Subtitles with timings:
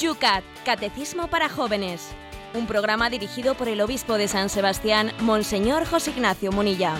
[0.00, 2.08] Yucat, Catecismo para Jóvenes.
[2.54, 6.94] Un programa dirigido por el obispo de San Sebastián, Monseñor José Ignacio Munilla.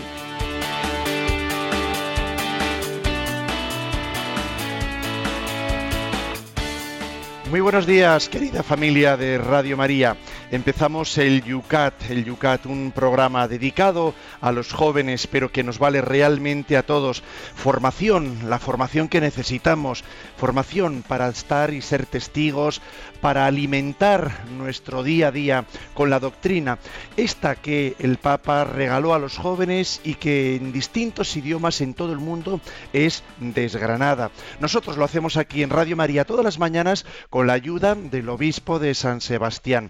[7.50, 10.16] Muy buenos días, querida familia de Radio María.
[10.52, 16.00] Empezamos el Yucat, el Yucat, un programa dedicado a los jóvenes, pero que nos vale
[16.00, 17.22] realmente a todos.
[17.54, 20.02] Formación, la formación que necesitamos,
[20.36, 22.82] formación para estar y ser testigos,
[23.20, 26.78] para alimentar nuestro día a día con la doctrina,
[27.16, 32.12] esta que el Papa regaló a los jóvenes y que en distintos idiomas en todo
[32.12, 32.60] el mundo
[32.92, 34.30] es desgranada.
[34.60, 38.78] Nosotros lo hacemos aquí en Radio María todas las mañanas con la ayuda del obispo
[38.78, 39.88] de San Sebastián.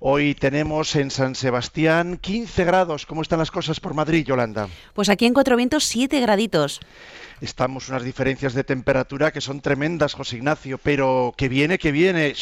[0.00, 3.06] Hoy tenemos en San Sebastián 15 grados.
[3.06, 4.68] ¿Cómo están las cosas por Madrid, Yolanda?
[4.94, 6.80] Pues aquí en Cuatro Vientos 7 graditos.
[7.42, 12.34] Estamos unas diferencias de temperatura que son tremendas, José Ignacio, pero que viene, que viene.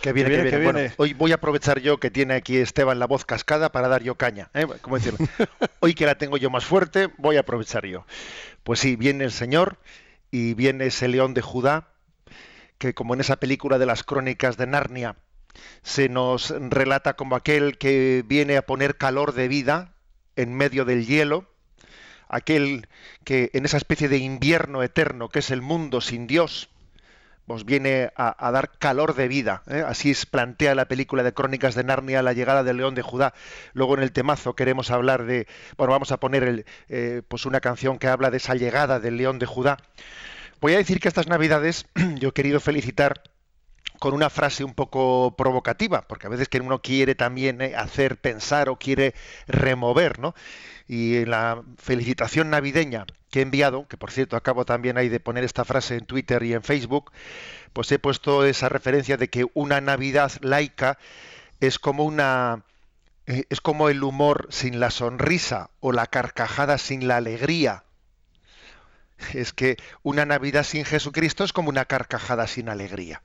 [0.00, 0.50] Que viene, que viene.
[0.50, 0.92] Que viene.
[0.96, 4.16] hoy voy a aprovechar yo que tiene aquí Esteban la voz cascada para dar yo
[4.16, 4.50] caña.
[4.54, 4.66] ¿eh?
[4.80, 5.18] ¿Cómo decirlo?
[5.80, 8.06] hoy que la tengo yo más fuerte, voy a aprovechar yo.
[8.62, 9.78] Pues sí, viene el Señor
[10.30, 11.88] y viene ese león de Judá
[12.78, 15.16] que como en esa película de las crónicas de Narnia
[15.82, 19.94] se nos relata como aquel que viene a poner calor de vida
[20.34, 21.48] en medio del hielo,
[22.28, 22.88] aquel
[23.24, 26.70] que en esa especie de invierno eterno que es el mundo sin Dios,
[27.46, 29.62] nos viene a, dar calor de vida.
[29.68, 29.84] ¿eh?
[29.86, 33.34] Así es, plantea la película de Crónicas de Narnia, la llegada del León de Judá.
[33.72, 37.60] Luego en el temazo queremos hablar de, bueno, vamos a poner el, eh, pues una
[37.60, 39.78] canción que habla de esa llegada del León de Judá.
[40.60, 43.22] Voy a decir que estas Navidades yo he querido felicitar
[44.02, 48.16] con una frase un poco provocativa, porque a veces que uno quiere también eh, hacer
[48.16, 49.14] pensar o quiere
[49.46, 50.34] remover, ¿no?
[50.88, 55.20] Y en la felicitación navideña que he enviado, que por cierto acabo también ahí de
[55.20, 57.12] poner esta frase en Twitter y en Facebook,
[57.72, 60.98] pues he puesto esa referencia de que una Navidad laica
[61.60, 62.64] es como una
[63.28, 67.84] eh, es como el humor sin la sonrisa o la carcajada sin la alegría
[69.32, 73.22] es que una Navidad sin Jesucristo es como una carcajada sin alegría.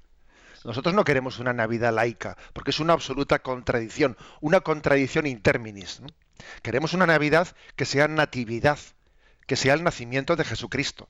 [0.63, 6.01] Nosotros no queremos una Navidad laica, porque es una absoluta contradicción, una contradicción interminis.
[6.61, 8.79] Queremos una Navidad que sea natividad,
[9.45, 11.07] que sea el nacimiento de Jesucristo.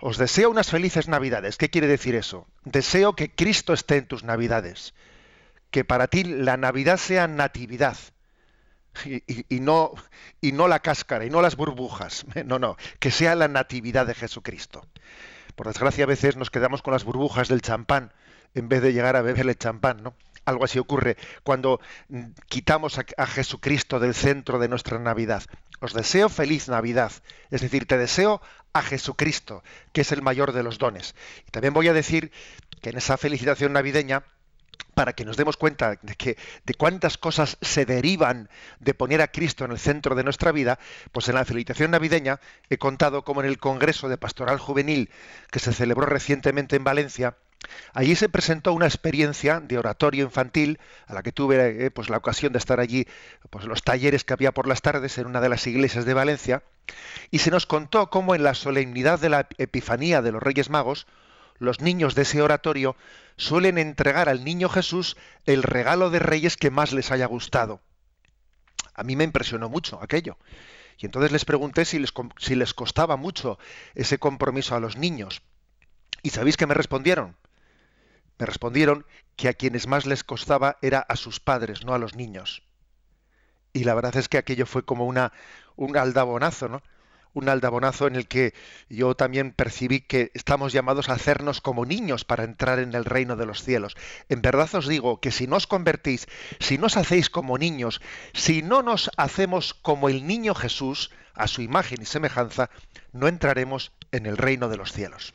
[0.00, 1.56] Os deseo unas felices Navidades.
[1.56, 2.46] ¿Qué quiere decir eso?
[2.64, 4.94] Deseo que Cristo esté en tus Navidades,
[5.70, 7.96] que para ti la Navidad sea natividad,
[9.48, 9.92] y, no,
[10.40, 12.26] y no la cáscara y no las burbujas.
[12.44, 14.86] No, no, que sea la natividad de Jesucristo.
[15.54, 18.12] Por desgracia a veces nos quedamos con las burbujas del champán
[18.54, 20.14] en vez de llegar a beber el champán, ¿no?
[20.44, 25.44] Algo así ocurre cuando mm, quitamos a, Jesucristo del centro de nuestra Navidad.
[25.80, 27.12] Os deseo feliz Navidad,
[27.50, 28.40] es decir, te deseo
[28.72, 29.62] a Jesucristo,
[29.92, 31.14] que es el mayor de los dones.
[31.46, 32.32] Y también voy a decir
[32.80, 34.24] que en esa felicitación navideña
[34.94, 38.48] para que nos demos cuenta de que de cuántas cosas se derivan
[38.80, 40.78] de poner a Cristo en el centro de nuestra vida,
[41.12, 45.10] pues en la felicitación navideña he contado como en el Congreso de Pastoral Juvenil
[45.50, 47.36] que se celebró recientemente en Valencia,
[47.94, 52.16] allí se presentó una experiencia de oratorio infantil a la que tuve eh, pues la
[52.16, 53.06] ocasión de estar allí,
[53.50, 56.62] pues los talleres que había por las tardes en una de las iglesias de Valencia,
[57.30, 61.06] y se nos contó cómo en la solemnidad de la Epifanía de los Reyes Magos,
[61.58, 62.96] los niños de ese oratorio
[63.36, 67.80] suelen entregar al niño Jesús el regalo de reyes que más les haya gustado.
[68.94, 70.36] A mí me impresionó mucho aquello.
[70.98, 73.58] Y entonces les pregunté si les, si les costaba mucho
[73.94, 75.42] ese compromiso a los niños.
[76.22, 77.36] ¿Y sabéis qué me respondieron?
[78.38, 79.06] Me respondieron
[79.36, 82.62] que a quienes más les costaba era a sus padres, no a los niños.
[83.72, 85.32] Y la verdad es que aquello fue como una,
[85.76, 86.82] un aldabonazo, ¿no?
[87.34, 88.54] un aldabonazo en el que
[88.88, 93.36] yo también percibí que estamos llamados a hacernos como niños para entrar en el reino
[93.36, 93.96] de los cielos.
[94.28, 96.26] En verdad os digo que si no os convertís,
[96.60, 98.00] si no os hacéis como niños,
[98.34, 102.68] si no nos hacemos como el niño Jesús, a su imagen y semejanza,
[103.12, 105.32] no entraremos en el reino de los cielos.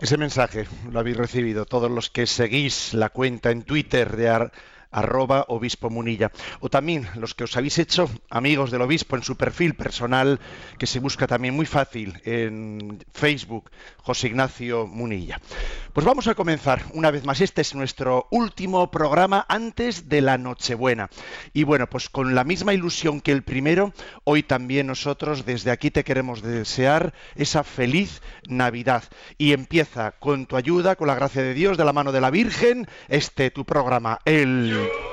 [0.00, 4.30] Ese mensaje lo habéis recibido todos los que seguís la cuenta en Twitter de
[4.90, 6.32] arroba obispo munilla.
[6.60, 10.40] O también los que os habéis hecho amigos del obispo en su perfil personal,
[10.78, 15.40] que se busca también muy fácil en Facebook, José Ignacio Munilla.
[15.92, 17.40] Pues vamos a comenzar una vez más.
[17.40, 21.10] Este es nuestro último programa antes de la Nochebuena.
[21.52, 23.92] Y bueno, pues con la misma ilusión que el primero,
[24.24, 29.04] hoy también nosotros desde aquí te queremos desear esa feliz Navidad.
[29.38, 32.30] Y empieza con tu ayuda, con la gracia de Dios, de la mano de la
[32.30, 35.09] Virgen, este tu programa, el league.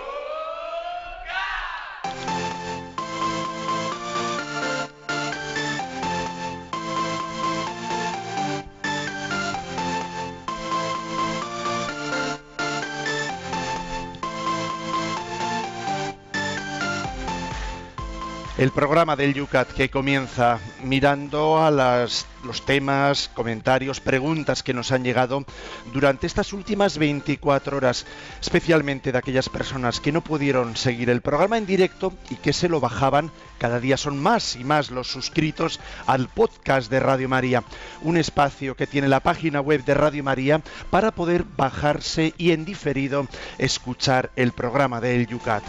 [18.58, 25.04] El programa del Yucat que comienza mirando a los temas, comentarios, preguntas que nos han
[25.04, 25.46] llegado
[25.94, 28.08] durante estas últimas 24 horas,
[28.42, 32.68] especialmente de aquellas personas que no pudieron seguir el programa en directo y que se
[32.68, 33.30] lo bajaban.
[33.60, 37.64] Cada día son más y más los suscritos al podcast de Radio María,
[38.02, 42.66] un espacio que tiene la página web de Radio María para poder bajarse y en
[42.66, 43.28] diferido
[43.60, 45.64] escuchar el programa del Yucat.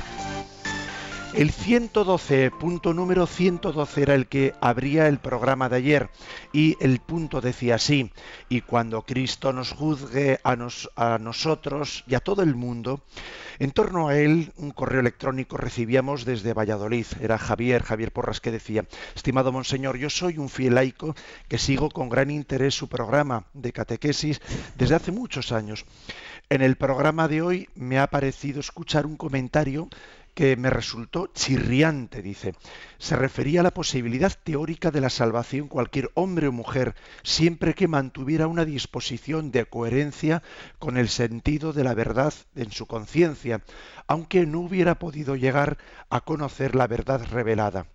[1.38, 6.10] El 112, punto número 112 era el que abría el programa de ayer
[6.52, 8.10] y el punto decía así,
[8.48, 10.56] y cuando Cristo nos juzgue a,
[10.96, 13.04] a nosotros y a todo el mundo,
[13.60, 18.50] en torno a él un correo electrónico recibíamos desde Valladolid, era Javier, Javier Porras que
[18.50, 18.84] decía,
[19.14, 21.14] estimado Monseñor, yo soy un fiel laico
[21.46, 24.40] que sigo con gran interés su programa de catequesis
[24.76, 25.84] desde hace muchos años.
[26.50, 29.88] En el programa de hoy me ha parecido escuchar un comentario
[30.38, 32.54] que me resultó chirriante, dice.
[32.98, 36.94] Se refería a la posibilidad teórica de la salvación cualquier hombre o mujer,
[37.24, 40.44] siempre que mantuviera una disposición de coherencia
[40.78, 43.64] con el sentido de la verdad en su conciencia,
[44.06, 45.76] aunque no hubiera podido llegar
[46.08, 47.88] a conocer la verdad revelada.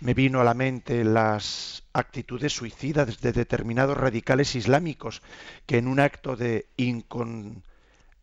[0.00, 5.22] Me vino a la mente las actitudes suicidas de determinados radicales islámicos
[5.64, 6.66] que en un acto de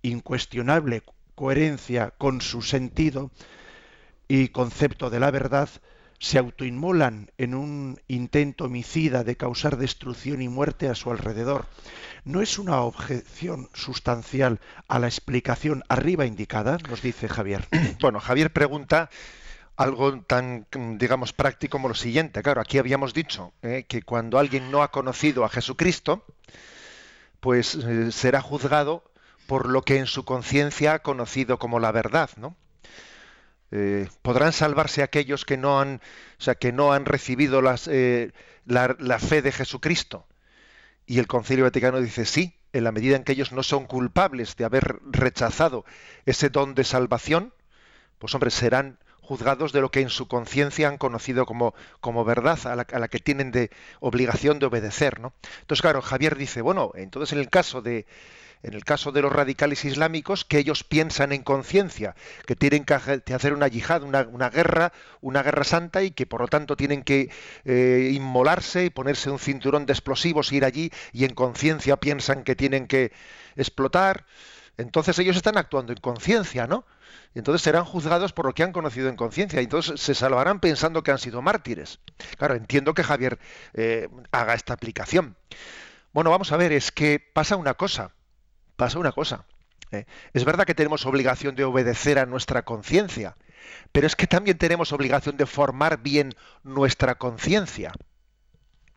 [0.02, 1.04] incuestionable
[1.36, 3.32] coherencia con su sentido
[4.34, 5.68] y concepto de la verdad
[6.18, 11.66] se autoinmolan en un intento homicida de causar destrucción y muerte a su alrededor.
[12.24, 16.78] ¿No es una objeción sustancial a la explicación arriba indicada?
[16.88, 17.68] Nos dice Javier.
[18.00, 19.10] Bueno, Javier pregunta
[19.76, 20.66] algo tan,
[20.98, 22.42] digamos, práctico como lo siguiente.
[22.42, 26.24] Claro, aquí habíamos dicho eh, que cuando alguien no ha conocido a Jesucristo,
[27.42, 29.04] pues eh, será juzgado
[29.46, 32.56] por lo que en su conciencia ha conocido como la verdad, ¿no?
[33.72, 36.02] Eh, podrán salvarse aquellos que no han,
[36.40, 38.32] o sea, que no han recibido eh,
[38.66, 40.28] la, fe de Jesucristo.
[41.06, 44.56] Y el Concilio Vaticano dice sí, en la medida en que ellos no son culpables
[44.58, 45.86] de haber rechazado
[46.26, 47.54] ese don de salvación,
[48.20, 52.76] pues hombre, serán juzgados de lo que en su conciencia han conocido como, verdad, a
[52.76, 53.72] la, a la, que tienen de
[54.02, 55.22] obligación de obedecer.
[55.22, 55.34] ¿no?
[55.62, 58.06] Entonces, claro, Javier dice, bueno, entonces en el caso de,
[58.64, 62.16] en el caso de los radicales islámicos, que ellos piensan en conciencia,
[62.46, 66.48] que tienen que hacer una yihad, una, guerra, una guerra santa y que por lo
[66.48, 67.30] tanto tienen que
[67.66, 72.56] eh, inmolarse y ponerse un cinturón de explosivos, ir allí y en conciencia piensan que
[72.56, 73.12] tienen que
[73.56, 74.26] explotar.
[74.78, 76.86] Entonces ellos están actuando en conciencia, ¿no?
[77.34, 79.62] Y entonces serán juzgados por lo que han conocido en conciencia.
[79.62, 82.00] Y entonces se salvarán pensando que han sido mártires.
[82.38, 83.40] Claro, entiendo que Javier
[83.74, 85.36] eh, haga esta aplicación.
[86.14, 88.12] Bueno, vamos a ver, es que pasa una cosa
[88.82, 89.46] pasa una cosa.
[89.92, 90.08] ¿eh?
[90.34, 93.38] Es verdad que tenemos obligación de obedecer a nuestra conciencia,
[93.92, 96.34] pero es que también tenemos obligación de formar bien
[96.64, 97.92] nuestra conciencia.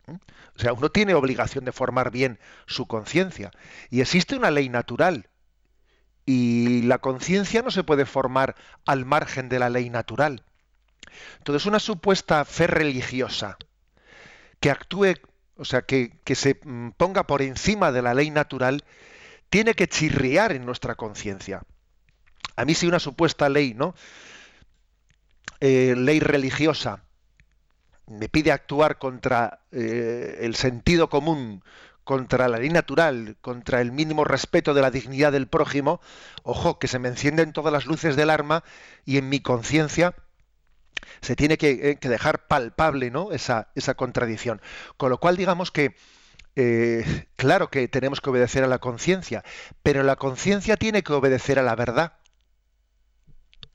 [0.07, 0.17] ¿eh?
[0.57, 3.51] O sea, uno tiene obligación de formar bien su conciencia.
[3.91, 5.29] Y existe una ley natural.
[6.25, 8.55] Y la conciencia no se puede formar
[8.87, 10.44] al margen de la ley natural.
[11.41, 13.58] Entonces, una supuesta fe religiosa
[14.61, 15.17] que actúe,
[15.58, 18.82] o sea, que, que se mm, ponga por encima de la ley natural,
[19.55, 21.63] tiene que chirriar en nuestra conciencia.
[22.56, 23.94] A mí si una supuesta ley, ¿no?
[25.61, 27.05] Eh, ley religiosa
[28.08, 31.63] me pide actuar contra eh, el sentido común,
[32.03, 36.01] contra la ley natural, contra el mínimo respeto de la dignidad del prójimo,
[36.43, 38.65] ojo, que se me encienden todas las luces del arma
[39.05, 40.17] y en mi conciencia
[41.20, 43.31] se tiene que, eh, dejar palpable ¿no?
[43.31, 44.61] esa, esa contradicción.
[44.96, 45.94] Con lo cual, digamos que
[46.56, 49.44] eh, claro que tenemos que obedecer a la conciencia,
[49.82, 52.15] pero la conciencia tiene que obedecer a la verdad.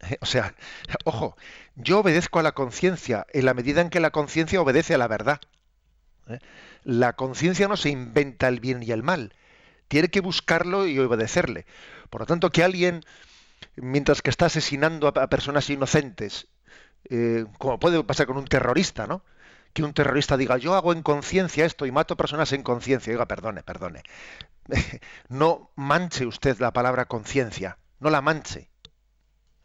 [0.10, 0.56] Eh, o sea,
[1.04, 1.36] ojo,
[1.76, 5.08] yo obedezco a la conciencia en la medida en que la conciencia obedece a la
[5.08, 5.42] verdad.
[6.30, 6.40] ¿eh?
[6.84, 9.34] La conciencia no se inventa el bien y el mal,
[9.90, 11.66] tiene que buscarlo y obedecerle.
[12.10, 13.04] Por lo tanto, que alguien,
[13.76, 16.48] mientras que está asesinando a, personas inocentes,
[17.58, 19.24] como puede pasar con un terrorista, ¿no?
[19.74, 23.12] Que un terrorista diga yo hago en conciencia esto y mato personas en conciencia.
[23.14, 24.04] Diga, perdone, perdone.
[25.30, 28.70] No manche usted la palabra conciencia, no la manche.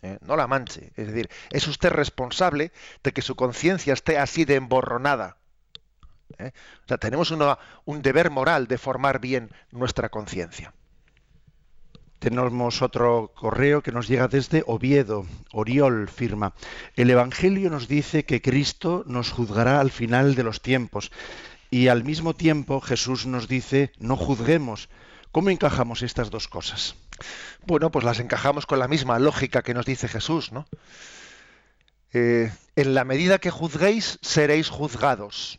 [0.03, 0.19] ¿eh?
[0.21, 0.93] No la manche.
[0.97, 5.37] Es decir, es usted responsable de que su conciencia esté así de emborronada.
[6.39, 6.53] ¿eh?
[6.85, 10.73] O sea, tenemos un deber moral de formar bien nuestra conciencia.
[12.19, 15.27] Tenemos otro correo que nos llega desde Oviedo.
[15.53, 16.55] Oriol firma.
[16.97, 21.11] El Evangelio nos dice que Cristo nos juzgará al final de los tiempos.
[21.71, 24.89] Y al mismo tiempo Jesús nos dice no juzguemos.
[25.33, 26.95] ¿Cómo encajamos estas dos cosas?
[27.67, 30.67] Bueno, pues las encajamos con la misma lógica que nos dice Jesús, ¿no?
[32.13, 35.59] Eh, En la medida que juzguéis, seréis juzgados.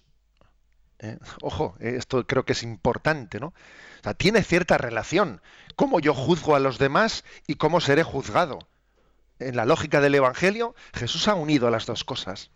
[0.99, 1.17] ¿Eh?
[1.41, 3.53] Ojo, eh, esto creo que es importante, ¿no?
[4.05, 5.41] Sea, tiene cierta relación.
[5.75, 8.59] Cómo yo juzgo a los demás y cómo seré juzgado.
[9.39, 12.51] En la lógica del Evangelio, Jesús ha unido las dos cosas.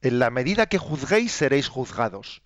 [0.00, 2.40] En la medida que juzguéis, seréis juzgados.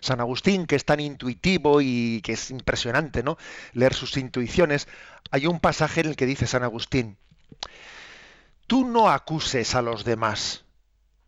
[0.00, 3.38] San Agustín, que es tan intuitivo y que es impresionante, ¿no?
[3.72, 4.86] Leer sus intuiciones.
[5.30, 7.16] Hay un pasaje en el que dice San Agustín,
[8.66, 10.66] tú no acuses a los demás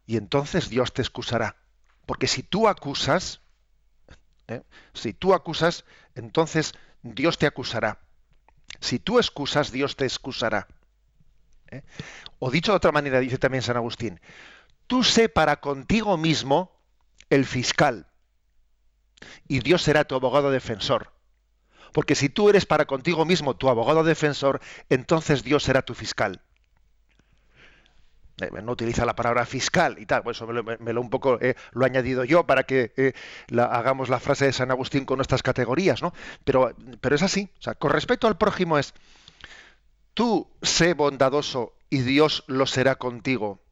[0.05, 1.57] y entonces Dios te excusará.
[2.05, 3.41] Porque si tú acusas,
[4.49, 4.63] ¿eh?
[4.95, 5.85] si tú acusas,
[6.15, 7.99] entonces Dios te acusará.
[8.81, 10.67] Si tú excusas, Dios te excusará.
[11.71, 11.83] ¿eh?
[12.39, 14.21] O dicho de otra manera, dice también San Agustín,
[14.87, 16.73] tú sé para contigo mismo
[17.31, 18.07] el fiscal
[19.49, 21.13] y Dios será tu abogado defensor.
[21.93, 24.61] Porque si tú eres para contigo mismo tu abogado defensor,
[24.91, 26.43] entonces Dios será tu fiscal.
[28.41, 31.55] Eh, no utiliza la palabra fiscal y tal, pues eso me lo, un poco eh,
[31.73, 33.15] lo he añadido yo para que eh,
[33.59, 36.13] hagamos la frase de San Agustín con nuestras categorías, ¿no?
[36.45, 37.49] Pero, pero es así.
[37.59, 38.93] O sea, con respecto al prójimo es,
[40.13, 43.63] tú sé bondadoso y Dios lo será contigo.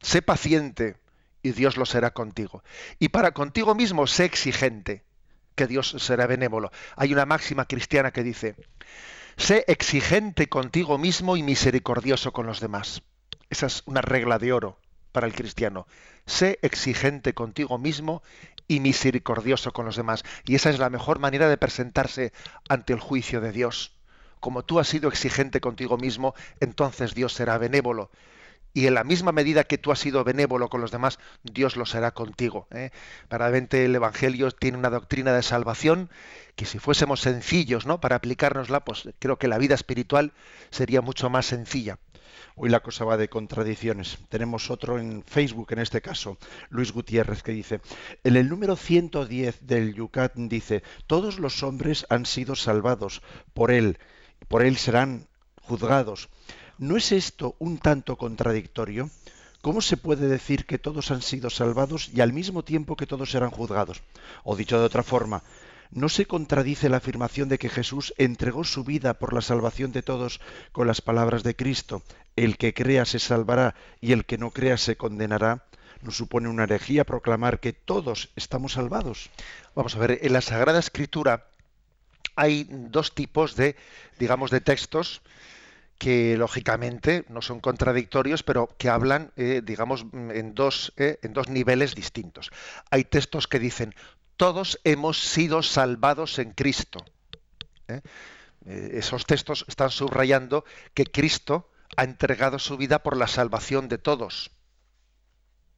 [0.00, 0.96] Sé paciente
[1.42, 2.62] y Dios lo será contigo.
[2.98, 5.04] Y para contigo mismo sé exigente,
[5.54, 6.70] que Dios será benévolo.
[6.96, 8.56] Hay una máxima cristiana que dice,
[9.36, 13.02] sé exigente contigo mismo y misericordioso con los demás.
[13.50, 14.78] Esa es una regla de oro
[15.12, 15.86] para el cristiano.
[16.26, 18.22] Sé exigente contigo mismo
[18.68, 20.24] y misericordioso con los demás.
[20.44, 22.32] Y esa es la mejor manera de presentarse
[22.68, 23.92] ante el juicio de Dios.
[24.40, 28.10] Como tú has sido exigente contigo mismo, entonces Dios será benévolo.
[28.74, 31.86] Y en la misma medida que tú has sido benévolo con los demás, Dios lo
[31.86, 32.68] será contigo.
[32.70, 32.90] ¿eh?
[33.30, 36.10] El Evangelio tiene una doctrina de salvación
[36.56, 38.02] que si fuésemos sencillos ¿no?
[38.02, 40.34] para aplicárnosla, pues creo que la vida espiritual
[40.70, 41.98] sería mucho más sencilla.
[42.56, 44.18] Hoy la cosa va de contradicciones.
[44.28, 46.38] Tenemos otro en Facebook, en este caso,
[46.70, 47.80] Luis Gutiérrez, que dice,
[48.24, 53.22] en el número 110 del Yucat dice, todos los hombres han sido salvados
[53.54, 53.98] por él,
[54.48, 55.26] por él serán
[55.62, 56.28] juzgados.
[56.78, 59.10] ¿No es esto un tanto contradictorio?
[59.62, 63.30] ¿Cómo se puede decir que todos han sido salvados y al mismo tiempo que todos
[63.30, 64.02] serán juzgados?
[64.44, 65.42] O dicho de otra forma,
[65.90, 70.02] ¿no se contradice la afirmación de que Jesús entregó su vida por la salvación de
[70.02, 70.40] todos
[70.72, 72.02] con las palabras de Cristo?
[72.36, 75.64] El que crea se salvará y el que no crea se condenará.
[76.02, 79.30] ¿No supone una herejía proclamar que todos estamos salvados?
[79.74, 81.46] Vamos a ver, en la Sagrada Escritura
[82.36, 83.76] hay dos tipos de,
[84.18, 85.22] digamos, de textos
[85.98, 91.48] que lógicamente no son contradictorios, pero que hablan, eh, digamos, en dos, eh, en dos
[91.48, 92.50] niveles distintos.
[92.90, 93.94] Hay textos que dicen
[94.36, 97.04] todos hemos sido salvados en Cristo.
[97.88, 98.00] ¿eh?
[98.66, 100.64] Eh, esos textos están subrayando
[100.94, 104.50] que Cristo ha entregado su vida por la salvación de todos.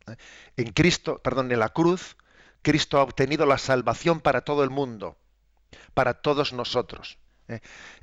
[0.07, 0.17] ¿eh?
[0.57, 2.17] En Cristo, perdón, en la cruz,
[2.62, 5.17] Cristo ha obtenido la salvación para todo el mundo,
[5.95, 7.19] para todos nosotros.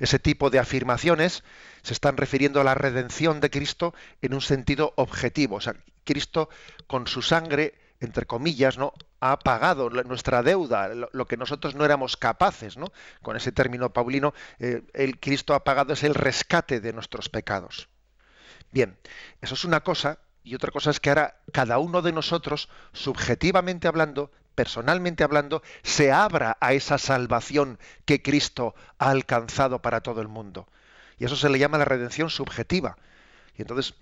[0.00, 1.44] Ese tipo de afirmaciones
[1.82, 5.56] se están refiriendo a la redención de Cristo en un sentido objetivo.
[5.56, 6.48] O sea, Cristo
[6.88, 8.92] con su sangre entre comillas, ¿no?
[9.20, 12.92] ha pagado nuestra deuda, lo, que nosotros no éramos capaces, ¿no?
[13.22, 17.88] Con ese término paulino, eh, el Cristo ha pagado es el rescate de nuestros pecados.
[18.70, 18.98] Bien,
[19.40, 23.88] eso es una cosa, y otra cosa es que ahora cada uno de nosotros, subjetivamente
[23.88, 30.28] hablando, personalmente hablando, se abra a esa salvación que Cristo ha alcanzado para todo el
[30.28, 30.68] mundo.
[31.18, 32.96] Y eso se le llama la redención subjetiva.
[33.56, 33.94] Y entonces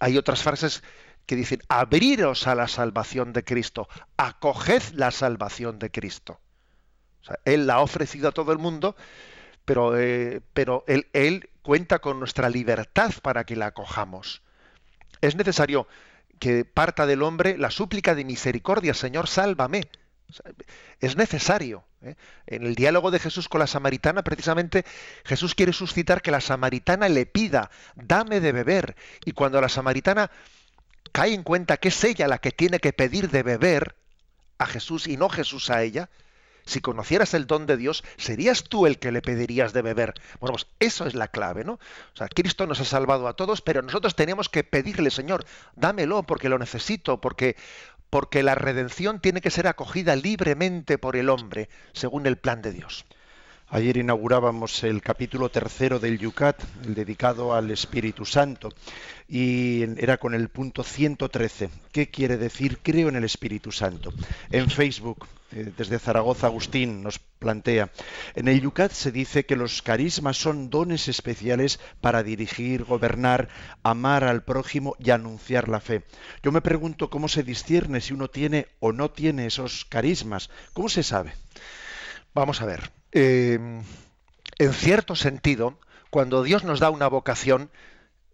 [0.00, 0.82] hay otras frases
[1.26, 6.40] que dicen, abriros a la salvación de Cristo, acoged la salvación de Cristo.
[7.44, 8.96] él la ha ofrecido a todo el mundo,
[9.64, 14.42] pero, eh, pero él, él cuenta con nuestra libertad para que la acojamos.
[15.22, 15.88] Es necesario
[16.38, 19.88] que parta del hombre la súplica de misericordia, Señor, sálvame.
[21.00, 21.84] Es necesario.
[22.02, 22.16] ¿eh?
[22.46, 24.84] En el diálogo de Jesús con la samaritana, precisamente
[25.24, 28.96] Jesús quiere suscitar que la samaritana le pida, dame de beber.
[29.24, 30.30] Y cuando la samaritana
[31.14, 33.94] cae en cuenta que es ella la que tiene que pedir de beber
[34.58, 36.10] a Jesús y no Jesús a ella,
[36.66, 40.14] si conocieras el don de Dios, serías tú el que le pedirías de beber.
[40.40, 41.74] Bueno, pues eso es la clave, ¿no?
[41.74, 46.24] O sea, Cristo nos ha salvado a todos, pero nosotros tenemos que pedirle, Señor, dámelo
[46.24, 47.54] porque lo necesito, porque
[48.10, 52.72] porque la redención tiene que ser acogida libremente por el hombre, según el plan de
[52.72, 53.04] Dios.
[53.68, 58.68] Ayer inaugurábamos el capítulo tercero del Yucat, el dedicado al Espíritu Santo,
[59.26, 61.70] y era con el punto 113.
[61.90, 64.12] ¿Qué quiere decir creo en el Espíritu Santo?
[64.50, 67.90] En Facebook, eh, desde Zaragoza, Agustín nos plantea,
[68.34, 73.48] en el Yucat se dice que los carismas son dones especiales para dirigir, gobernar,
[73.82, 76.04] amar al prójimo y anunciar la fe.
[76.42, 80.50] Yo me pregunto cómo se discierne si uno tiene o no tiene esos carismas.
[80.74, 81.32] ¿Cómo se sabe?
[82.34, 82.90] Vamos a ver.
[83.14, 83.58] Eh,
[84.58, 85.78] en cierto sentido,
[86.10, 87.70] cuando Dios nos da una vocación,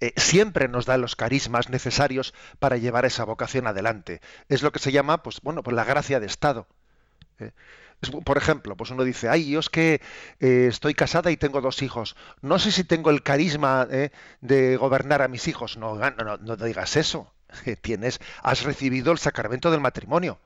[0.01, 4.23] eh, siempre nos da los carismas necesarios para llevar esa vocación adelante.
[4.49, 6.67] Es lo que se llama, pues bueno, pues la gracia de Estado.
[7.39, 7.53] ¿eh?
[8.25, 10.01] por ejemplo, pues uno dice, ay, yo es que
[10.39, 12.17] estoy casada y tengo dos hijos.
[12.41, 13.87] No sé si tengo el carisma
[14.41, 15.77] de gobernar a mis hijos.
[15.77, 17.31] No, no, no, no digas eso.
[17.83, 20.41] Tienes, has recibido el sacramento del matrimonio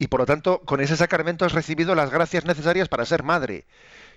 [0.00, 3.66] y por lo tanto con ese sacramento has recibido las gracias necesarias para ser madre.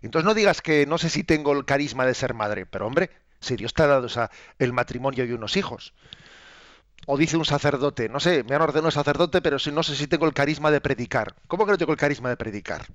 [0.02, 3.12] Entonces no digas que no sé si tengo el carisma de ser madre, pero hombre,
[3.42, 4.08] si Dios te ha dado
[4.60, 5.94] el matrimonio y unos hijos.
[7.06, 10.26] O dice un sacerdote, no sé, me han ordenado sacerdote, pero no sé si tengo
[10.26, 11.36] el carisma de predicar.
[11.48, 12.86] ¿Cómo que no tengo el carisma de predicar?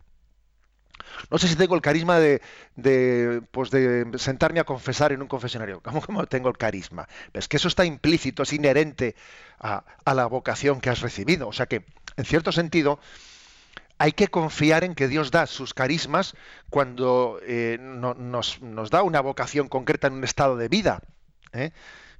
[1.30, 2.40] No sé si tengo el carisma de,
[2.74, 5.82] de, pues de sentarme a confesar en un confesionario.
[5.82, 7.06] ¿Cómo, cómo tengo el carisma?
[7.34, 9.14] Es que eso está implícito, es inherente
[9.58, 11.48] a, a la vocación que has recibido.
[11.48, 11.84] O sea que
[12.18, 12.98] en cierto sentido,
[13.96, 16.34] hay que confiar en que Dios da sus carismas
[16.68, 18.60] cuando eh, nos,
[18.90, 21.00] da una vocación concreta en un estado de vida.
[21.52, 21.70] ¿eh?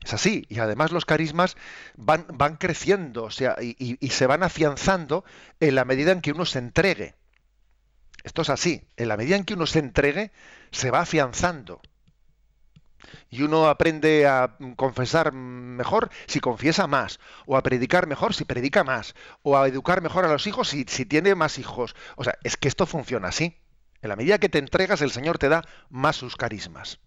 [0.05, 0.47] Es así.
[0.49, 1.57] Y además los carismas
[1.97, 2.25] van,
[2.59, 5.25] creciendo o sea, y, se van afianzando
[5.59, 7.17] en la medida en que uno se entregue.
[8.23, 8.85] Esto es así.
[8.97, 10.31] En la medida en que uno se entregue,
[10.71, 11.83] se va afianzando
[13.31, 18.85] y uno aprende a confesar mejor si confiesa más, o a predicar mejor si predica
[18.85, 21.95] más, o a educar mejor a los hijos si, tiene más hijos.
[22.17, 23.57] O sea, es que esto funciona así.
[24.01, 27.01] En la medida que te entregas, el Señor te da más sus carismas.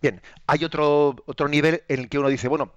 [0.00, 2.72] Bien, hay otro, otro nivel en el que uno dice, bueno,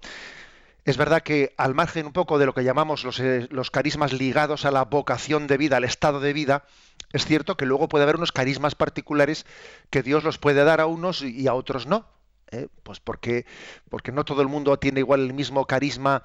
[0.86, 4.12] es verdad que al margen un poco de lo que llamamos los, eh, los, carismas
[4.12, 6.64] ligados a la vocación de vida, al estado de vida,
[7.12, 9.46] es cierto que luego puede haber unos carismas particulares
[9.90, 12.06] que Dios los puede dar a unos y a otros no.
[12.50, 12.68] ¿Eh?
[12.82, 13.46] Pues porque,
[13.88, 16.24] porque no todo el mundo tiene igual el mismo carisma,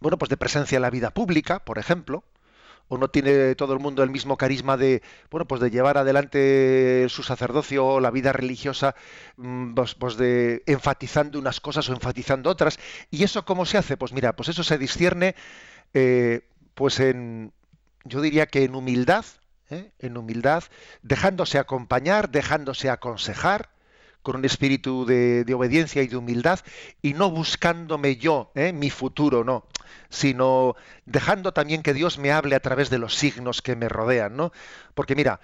[0.00, 2.24] bueno, pues de presencia en la vida pública, por ejemplo,
[2.88, 7.06] o no tiene todo el mundo el mismo carisma de, bueno, pues de llevar adelante
[7.08, 8.94] su sacerdocio o la vida religiosa,
[9.36, 12.78] mm, pues, pues, de enfatizando unas cosas o enfatizando otras.
[13.10, 13.96] ¿Y eso cómo se hace?
[13.96, 15.34] Pues mira, pues eso se discierne,
[15.94, 17.52] eh, pues en,
[18.04, 19.24] yo diría que en humildad,
[19.70, 19.92] ¿eh?
[19.98, 20.64] en humildad,
[21.02, 23.70] dejándose acompañar, dejándose aconsejar,
[24.22, 26.60] con un espíritu de, obediencia y de humildad
[27.02, 28.72] y no buscándome yo ¿eh?
[28.72, 29.66] mi futuro, no,
[30.08, 30.76] sino
[31.06, 34.52] dejando también que Dios me hable a través de los signos que me rodean, ¿no?
[34.94, 35.40] Porque mira,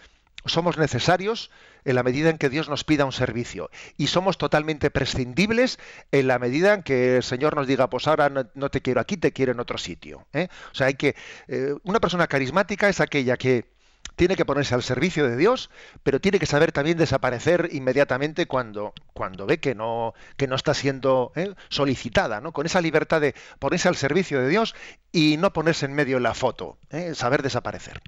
[0.46, 1.50] somos necesarios
[1.84, 5.78] en la medida en que Dios nos pida un servicio y somos totalmente prescindibles
[6.12, 9.16] en la medida en que el Señor nos diga, pues ahora no, te quiero aquí,
[9.16, 10.26] te quiero en otro sitio.
[10.32, 10.48] ¿eh?
[10.72, 11.14] O sea, hay que
[11.48, 13.73] eh, una persona carismática es aquella que
[14.16, 15.70] tiene que ponerse al servicio de Dios,
[16.02, 20.74] pero tiene que saber también desaparecer inmediatamente cuando, cuando ve que no, que no está
[20.74, 21.54] siendo ¿eh?
[21.68, 22.52] solicitada, ¿no?
[22.52, 24.74] con esa libertad de ponerse al servicio de Dios
[25.12, 27.14] y no ponerse en medio en la foto, ¿eh?
[27.14, 28.02] saber desaparecer.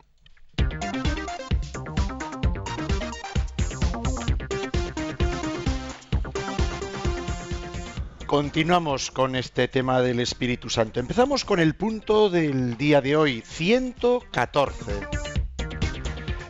[8.27, 10.99] Continuamos con este tema del Espíritu Santo.
[10.99, 15.46] Empezamos con el punto del día de hoy, 114.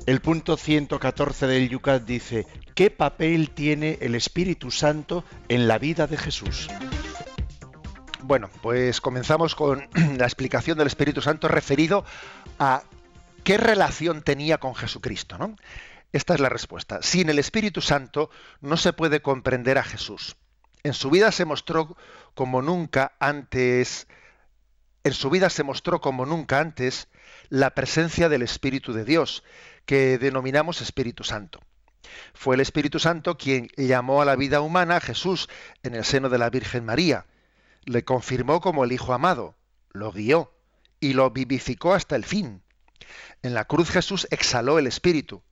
[0.06, 6.06] El punto 114 del Yucat dice, ¿qué papel tiene el Espíritu Santo en la vida
[6.06, 6.68] de Jesús?
[8.22, 12.04] Bueno, pues comenzamos con la explicación del Espíritu Santo referido
[12.60, 12.84] a
[13.42, 15.38] qué relación tenía con Jesucristo.
[15.38, 15.56] ¿no?
[16.12, 17.02] Esta es la respuesta.
[17.02, 20.36] Sin el Espíritu Santo no se puede comprender a Jesús.
[20.84, 21.96] En su vida se mostró
[22.34, 24.06] como nunca antes,
[25.02, 27.08] en su vida se mostró como nunca antes
[27.48, 29.42] la presencia del Espíritu de Dios,
[29.86, 31.60] que denominamos Espíritu Santo.
[32.34, 35.48] Fue el Espíritu Santo quien llamó a la vida humana a Jesús
[35.82, 37.26] en el seno de la Virgen María,
[37.84, 39.54] le confirmó como el Hijo amado,
[39.92, 40.52] lo guió
[41.00, 42.62] y lo vivificó hasta el fin.
[43.42, 45.42] En la cruz Jesús exhaló el Espíritu.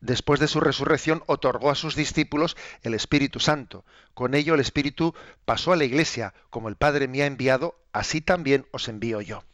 [0.00, 3.84] Después de su resurrección otorgó a sus discípulos el Espíritu Santo.
[4.14, 8.22] Con ello el Espíritu pasó a la Iglesia, como el Padre me ha enviado, así
[8.22, 9.44] también os envío yo.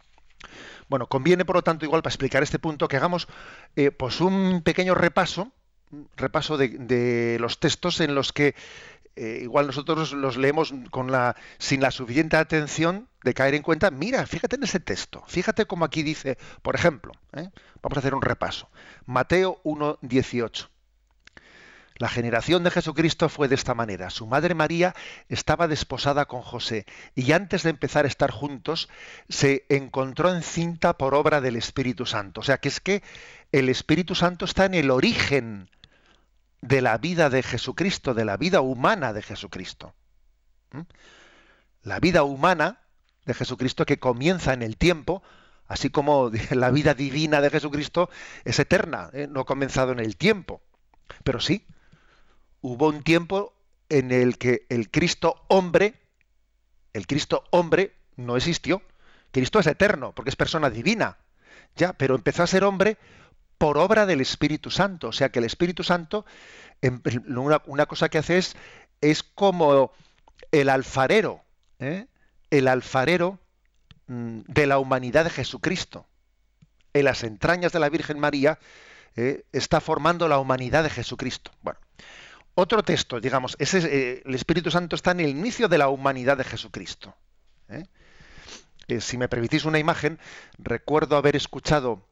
[0.88, 3.28] Bueno, conviene, por lo tanto, igual para explicar este punto, que hagamos
[3.74, 5.52] eh, pues un pequeño repaso,
[6.16, 8.54] repaso de, los textos en los que
[9.16, 10.74] eh, igual nosotros los leemos
[11.58, 15.84] sin la suficiente atención de caer en cuenta, mira, fíjate en ese texto, fíjate como
[15.84, 17.48] aquí dice, por ejemplo, ¿eh?
[17.82, 18.68] vamos a hacer un repaso.
[19.06, 20.68] Mateo 1.18.
[21.98, 24.10] La generación de Jesucristo fue de esta manera.
[24.10, 24.94] Su madre María
[25.28, 28.88] estaba desposada con José y antes de empezar a estar juntos
[29.28, 32.40] se encontró encinta por obra del Espíritu Santo.
[32.40, 33.02] O sea que es que
[33.50, 35.70] el Espíritu Santo está en el origen
[36.60, 39.94] de la vida de Jesucristo, de la vida humana de Jesucristo.
[40.72, 40.80] ¿Mm?
[41.82, 42.80] La vida humana
[43.24, 45.22] de Jesucristo que comienza en el tiempo,
[45.66, 48.10] así como la vida divina de Jesucristo
[48.44, 49.28] es eterna, ¿eh?
[49.30, 50.60] no ha comenzado en el tiempo.
[51.22, 51.64] Pero sí,
[52.66, 53.54] hubo un tiempo
[53.88, 55.94] en el que el Cristo hombre,
[56.94, 58.82] el Cristo hombre no existió.
[59.30, 61.16] Cristo es eterno, porque es persona divina.
[61.76, 62.98] Ya, pero empezó a ser hombre
[63.56, 65.08] por obra del Espíritu Santo.
[65.08, 66.26] O sea que el Espíritu Santo,
[67.66, 68.56] una, cosa que hace es,
[69.00, 69.92] es como
[70.50, 71.44] el alfarero,
[71.78, 72.06] ¿eh?
[72.50, 73.38] el alfarero
[74.08, 76.04] mm, de la humanidad de Jesucristo.
[76.94, 78.58] En las entrañas de la Virgen María
[79.14, 79.44] ¿eh?
[79.52, 81.52] está formando la humanidad de Jesucristo.
[81.62, 81.78] Bueno,
[82.56, 86.38] otro texto, digamos, ese, eh, el Espíritu Santo está en el inicio de la humanidad
[86.38, 87.14] de Jesucristo.
[87.68, 87.84] ¿eh?
[88.88, 90.18] Eh, si me permitís una imagen,
[90.56, 92.02] recuerdo haber escuchado,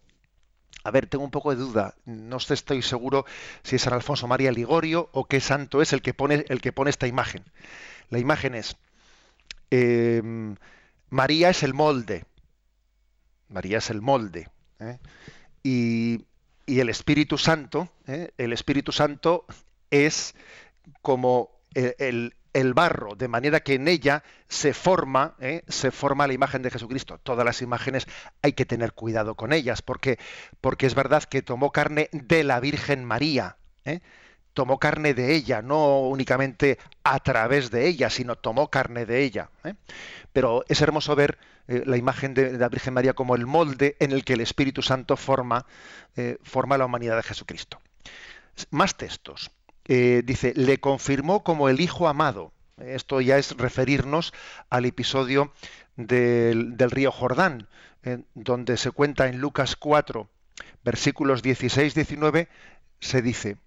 [0.85, 3.25] a ver, tengo un poco de duda, no estoy seguro
[3.63, 6.73] si es San Alfonso María Ligorio o qué santo es el que pone, el que
[6.73, 7.43] pone esta imagen.
[8.11, 8.77] La imagen es,
[9.71, 10.57] em,
[11.09, 12.27] María es el molde,
[13.49, 14.51] María es el molde,
[15.63, 16.27] y,
[16.67, 19.47] y, el Espíritu Santo, el Espíritu Santo
[19.95, 20.35] es
[21.03, 22.35] como el,
[22.75, 25.63] barro, de manera que en ella se forma, ¿eh?
[25.69, 27.19] se forma la imagen de Jesucristo.
[27.19, 28.07] Todas las imágenes
[28.43, 30.19] hay que tener cuidado con ellas, porque,
[30.61, 33.57] porque es verdad que tomó carne de la Virgen María.
[33.85, 34.01] ¿eh?
[34.53, 39.51] Tomó carne de ella, no únicamente a través de ella, sino tomó carne de ella.
[39.65, 39.75] ¿eh?
[40.33, 44.23] Pero es hermoso ver la imagen de, la Virgen María como el molde en el
[44.23, 45.65] que el Espíritu Santo forma,
[46.43, 47.81] forma la humanidad de Jesucristo.
[48.71, 49.51] Más textos.
[49.87, 52.53] Eh, dice, le confirmó como el Hijo amado.
[52.79, 54.33] Esto ya es referirnos
[54.71, 55.53] al episodio
[55.97, 57.69] del, río Jordán,
[58.35, 60.29] donde se cuenta en Lucas 4,
[60.83, 62.49] versículos 16-19,
[62.99, 63.59] se dice,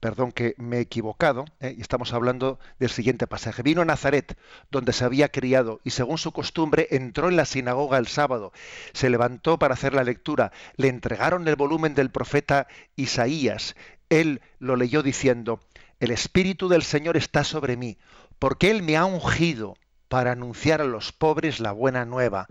[0.00, 1.74] perdón que me he equivocado, ¿eh?
[1.76, 3.62] y estamos hablando del siguiente pasaje.
[3.62, 4.36] Vino a Nazaret,
[4.70, 8.52] donde se había criado, y según su costumbre entró en la sinagoga el sábado,
[8.92, 13.74] se levantó para hacer la lectura, le entregaron el volumen del profeta Isaías,
[14.08, 15.60] él lo leyó diciendo,
[16.00, 17.98] el Espíritu del Señor está sobre mí,
[18.38, 19.76] porque Él me ha ungido
[20.08, 22.46] para anunciar a los pobres la buena nueva,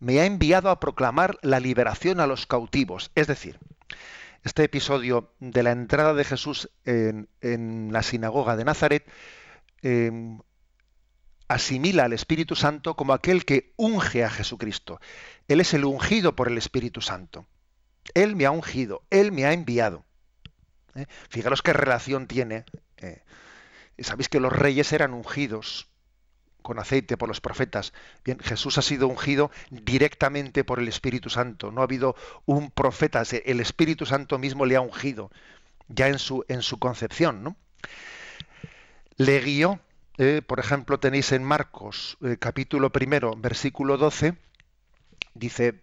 [0.00, 3.58] me ha enviado a proclamar la liberación a los cautivos, es decir,
[4.44, 7.28] este episodio de la entrada de Jesús en,
[7.92, 9.06] la sinagoga de Nazaret
[9.82, 10.40] em,
[11.48, 15.00] asimila al Espíritu Santo como aquel que unge a Jesucristo.
[15.48, 17.46] Él es el ungido por el Espíritu Santo.
[18.14, 20.04] Él me ha ungido, Él me ha enviado.
[20.94, 21.06] ¿Eh?
[21.28, 22.64] Fijaros qué relación tiene.
[22.98, 23.22] Eh,
[24.00, 25.88] Sabéis que los reyes eran ungidos
[26.62, 27.92] con aceite por los profetas.
[28.24, 31.70] Bien, Jesús ha sido ungido directamente por el Espíritu Santo.
[31.72, 32.16] No ha habido
[32.46, 35.30] un profeta, el Espíritu Santo mismo le ha ungido
[35.88, 37.42] ya en su, en su concepción.
[37.42, 37.56] ¿no?
[39.16, 39.80] Le guió,
[40.18, 44.34] eh, por ejemplo, tenéis en Marcos eh, capítulo primero, versículo 12,
[45.34, 45.80] dice,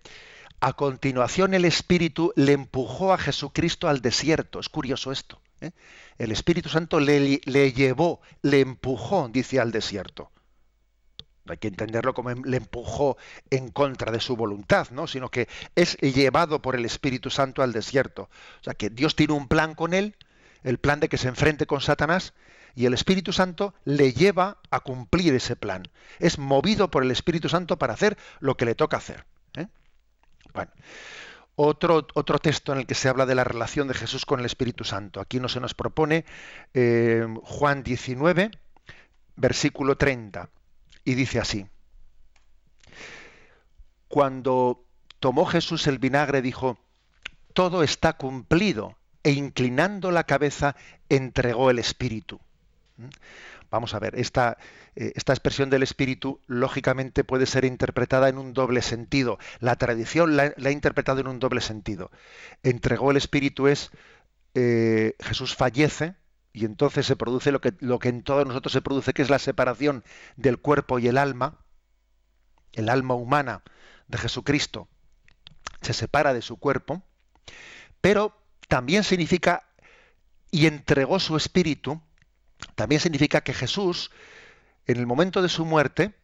[0.59, 4.59] a continuación el Espíritu le empujó a Jesucristo al desierto.
[4.59, 5.41] Es curioso esto.
[5.61, 5.71] ¿eh?
[6.17, 10.31] El Espíritu Santo le, le llevó, le empujó, dice, al desierto
[11.47, 13.17] hay que entenderlo como em, le empujó
[13.49, 15.07] en contra de su voluntad, ¿no?
[15.07, 18.29] sino que es llevado por el Espíritu Santo al desierto.
[18.61, 20.15] O sea que Dios tiene un plan con él,
[20.63, 22.33] el plan de que se enfrente con Satanás,
[22.75, 25.87] y el Espíritu Santo le lleva a cumplir ese plan.
[26.19, 29.25] Es movido por el Espíritu Santo para hacer lo que le toca hacer.
[29.55, 29.67] ¿eh?
[30.53, 30.71] Bueno,
[31.55, 34.45] otro, otro, texto en el que se habla de la relación de Jesús con el
[34.45, 35.21] Espíritu Santo.
[35.21, 36.25] Aquí no se nos propone
[36.73, 38.51] eh, Juan 19,
[39.37, 40.49] versículo 30
[41.05, 41.67] y dice así.
[44.09, 44.83] Cuando
[45.19, 46.77] tomó Jesús el vinagre dijo,
[47.53, 50.75] todo está cumplido, e inclinando la cabeza
[51.09, 52.39] entregó el Espíritu.
[52.97, 53.07] ¿Mm?
[53.71, 54.57] Vamos a ver, esta,
[54.95, 59.39] eh, esta, expresión del Espíritu lógicamente puede ser interpretada en un doble sentido.
[59.59, 62.11] La tradición la, ha interpretado en un doble sentido.
[62.61, 63.89] Entregó el Espíritu es
[64.53, 66.15] eh, Jesús fallece,
[66.55, 67.73] y entonces se produce lo que,
[68.07, 70.05] en todos nosotros se produce, que es la separación
[70.37, 71.59] del cuerpo y el alma,
[72.71, 73.61] el alma humana
[74.07, 74.87] de Jesucristo
[75.81, 77.03] se separa de su cuerpo,
[77.99, 79.67] pero también significa,
[80.49, 82.01] y entregó su espíritu,
[82.75, 84.09] también significa que Jesús,
[84.87, 86.15] en el momento de su muerte,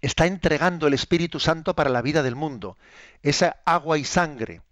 [0.00, 2.78] está entregando el Espíritu Santo para la vida del mundo,
[3.22, 4.62] esa agua y sangre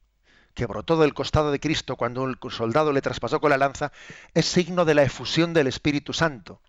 [0.55, 3.93] que brotó del costado de Cristo cuando el soldado le traspasó con la lanza,
[4.33, 6.61] es signo de la efusión del Espíritu Santo.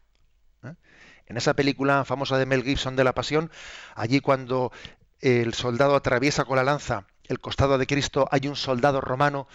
[0.63, 0.73] ¿eh?
[1.27, 3.51] En esa película famosa de Mel Gibson de la Pasión,
[3.95, 4.71] allí cuando
[5.21, 9.47] el soldado atraviesa con la lanza el costado de Cristo, hay un soldado romano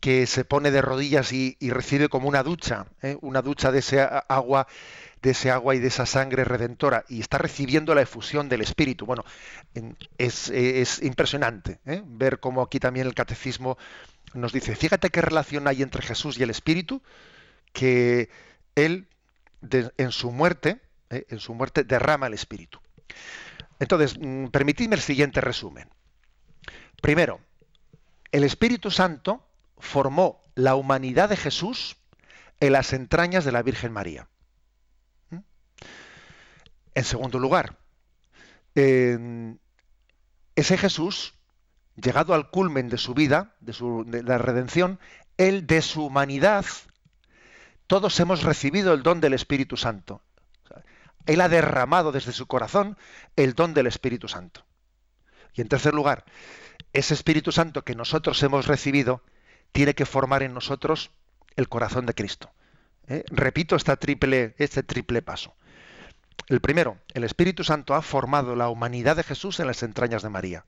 [0.00, 3.18] que se pone de rodillas y, recibe como una ducha, ¿eh?
[3.20, 4.66] una ducha de ese agua
[5.22, 9.06] de ese agua y de esa sangre redentora y está recibiendo la efusión del Espíritu.
[9.06, 9.24] Bueno,
[10.18, 12.02] es, impresionante ¿eh?
[12.04, 13.76] ver cómo aquí también el catecismo
[14.32, 17.02] nos dice, fíjate qué relación hay entre Jesús y el Espíritu,
[17.72, 18.30] que
[18.74, 19.08] Él
[19.98, 20.80] en su muerte,
[21.10, 21.26] ¿eh?
[21.28, 22.80] en su muerte derrama el Espíritu.
[23.78, 25.88] Entonces, mm, permitidme el siguiente resumen.
[27.02, 27.40] Primero,
[28.32, 29.46] el Espíritu Santo
[29.78, 31.96] formó la humanidad de Jesús
[32.60, 34.28] en las entrañas de la Virgen María.
[36.94, 37.78] En segundo lugar,
[38.74, 39.58] ese
[40.78, 41.34] Jesús,
[41.96, 44.98] llegado al culmen de su vida, de, su, la redención,
[45.36, 46.64] él de su humanidad,
[47.86, 50.22] todos hemos recibido el don del Espíritu Santo.
[51.26, 52.96] Él ha derramado desde su corazón
[53.36, 54.64] el don del Espíritu Santo.
[55.54, 56.24] Y en tercer lugar,
[56.92, 59.22] ese Espíritu Santo que nosotros hemos recibido
[59.72, 61.10] tiene que formar en nosotros
[61.56, 62.50] el corazón de Cristo.
[63.08, 63.24] ¿Eh?
[63.28, 65.54] Repito esta triple, este triple paso.
[66.48, 70.30] El primero, el Espíritu Santo ha formado la humanidad de Jesús en las entrañas de
[70.30, 70.64] María.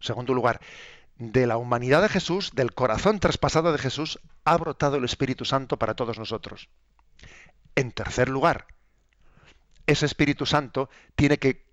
[0.00, 0.60] Segundo lugar,
[1.18, 5.78] de la humanidad de Jesús, del corazón traspasado de Jesús, ha brotado el Espíritu Santo
[5.78, 6.68] para todos nosotros.
[7.74, 8.66] En tercer lugar,
[9.86, 11.64] ese Espíritu Santo tiene que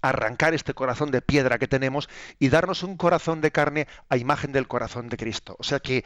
[0.00, 4.52] arrancar este corazón de piedra que tenemos y darnos un corazón de carne a imagen
[4.52, 5.56] del corazón de Cristo.
[5.58, 6.04] O sea que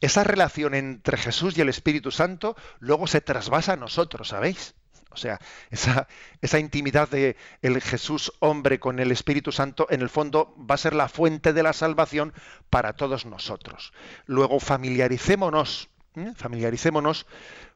[0.00, 4.74] esa relación entre Jesús y el Espíritu Santo luego se trasvasa a nosotros, ¿sabéis?
[5.14, 5.38] O sea,
[5.70, 10.78] esa, intimidad de el Jesús hombre con el Espíritu Santo, en el fondo va a
[10.78, 12.34] ser la fuente de la salvación
[12.68, 13.92] para todos nosotros.
[14.26, 16.32] Luego familiaricémonos, ¿eh?
[16.36, 17.26] familiaricémonos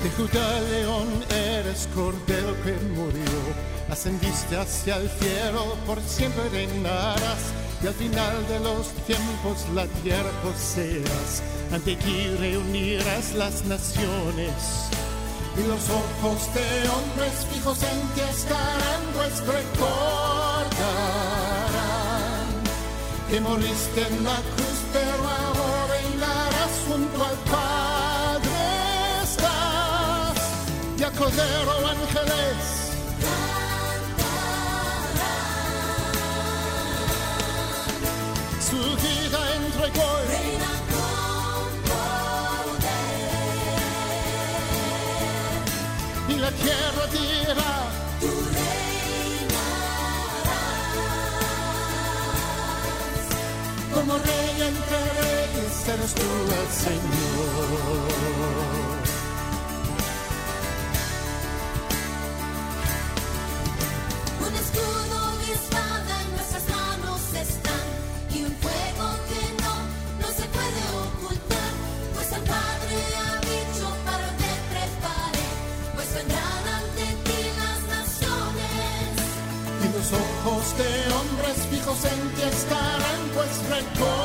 [0.00, 7.86] De Judá león eres cordero que murió ascendiste hacia el cielo, por siempre reinarás, y
[7.86, 11.42] al final de los tiempos la tierra poseerás.
[11.72, 14.54] Ante ti reunirás las naciones,
[15.58, 20.06] y los ojos de hombres fijos en ti estarán, pues recordarán
[23.30, 28.60] que moriste en la cruz, pero ahora reinarás junto al Padre
[29.22, 30.36] estás,
[30.98, 32.15] y a Cordero ángeles
[46.62, 47.72] tierra dirá,
[48.20, 49.86] tú reinarás.
[53.94, 56.28] Como rey entre reyes, eres tú
[56.60, 58.75] el Señor.
[80.78, 81.56] De hombres
[83.68, 84.16] recordarán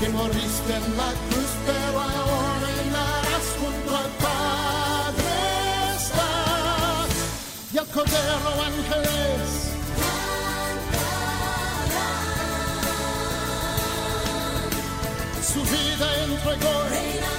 [0.00, 5.32] que moriste en la cruz, pero ahora reinarás junto al Padre
[5.96, 7.10] estás.
[7.74, 9.68] Y al Cordero ángeles
[15.52, 16.74] su vida entregó.
[16.90, 17.32] Reina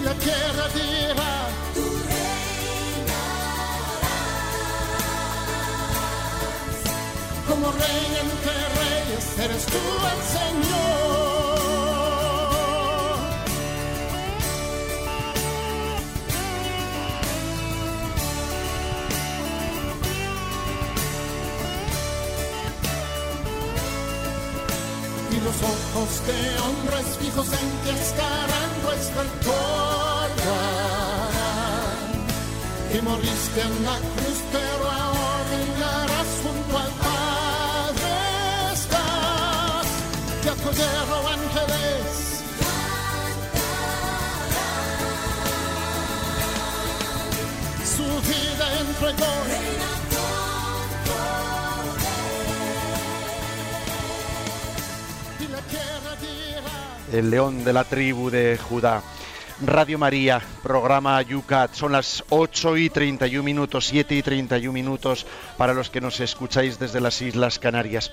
[0.00, 1.48] Y la tierra dirá.
[1.74, 3.10] Tú reinarás.
[7.48, 9.78] Como rey entre reyes, eres tú
[10.12, 11.29] el Señor.
[25.44, 30.90] Los ojos de hombres fijos en que estarán vuestro recordarán
[32.92, 38.14] que moriste en la cruz, pero ahora reinarás junto al Padre
[38.72, 39.86] estás.
[40.44, 40.54] Y a
[41.28, 42.42] ángeles
[47.96, 49.59] su vida entregó.
[57.12, 59.02] El león de la tribu de Judá.
[59.62, 61.74] Radio María, programa Yucat.
[61.74, 65.26] Son las 8 y 31 minutos, 7 y 31 minutos
[65.58, 68.10] para los que nos escucháis desde las Islas Canarias.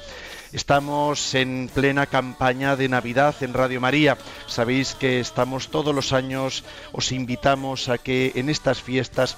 [0.51, 4.17] Estamos en plena campaña de Navidad en Radio María.
[4.47, 9.37] Sabéis que estamos todos los años, os invitamos a que en estas fiestas,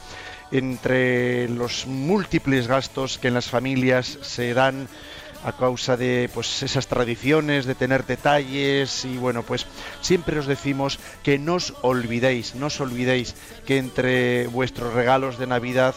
[0.51, 4.87] entre los múltiples gastos que en las familias se dan,
[5.43, 9.65] a causa de pues esas tradiciones de tener detalles y bueno pues
[10.01, 15.47] siempre os decimos que no os olvidéis no os olvidéis que entre vuestros regalos de
[15.47, 15.95] navidad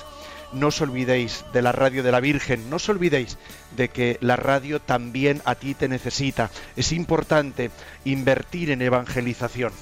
[0.52, 3.38] no os olvidéis de la radio de la Virgen, no os olvidéis
[3.74, 6.50] de que la radio también a ti te necesita.
[6.76, 7.70] Es importante
[8.04, 9.72] invertir en evangelización.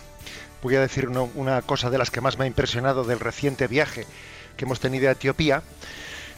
[0.63, 4.07] Voy a decir una cosa de las que más me ha impresionado del reciente viaje
[4.57, 5.63] que hemos tenido a Etiopía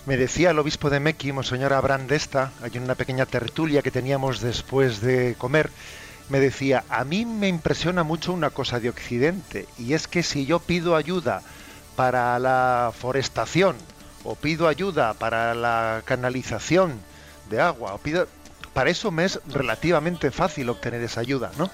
[0.05, 4.41] me decía el obispo de Mequi, Monseñor Abraham Desta, hay una pequeña tertulia que teníamos
[4.41, 5.71] después de comer,
[6.29, 10.45] me decía, a mí me impresiona mucho una cosa de Occidente, y es que si
[10.45, 11.43] yo pido ayuda
[11.95, 13.77] para la forestación,
[14.25, 16.99] o pido ayuda para la canalización
[17.49, 18.27] de agua, o pido,
[18.73, 21.71] para eso me es relativamente fácil obtener esa ayuda, ¿no?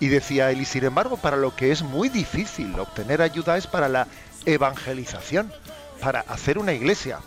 [0.00, 3.68] Y decía él, y sin embargo, para lo que es muy difícil obtener ayuda es
[3.68, 4.08] para la
[4.46, 5.52] evangelización,
[6.00, 7.18] para hacer una iglesia,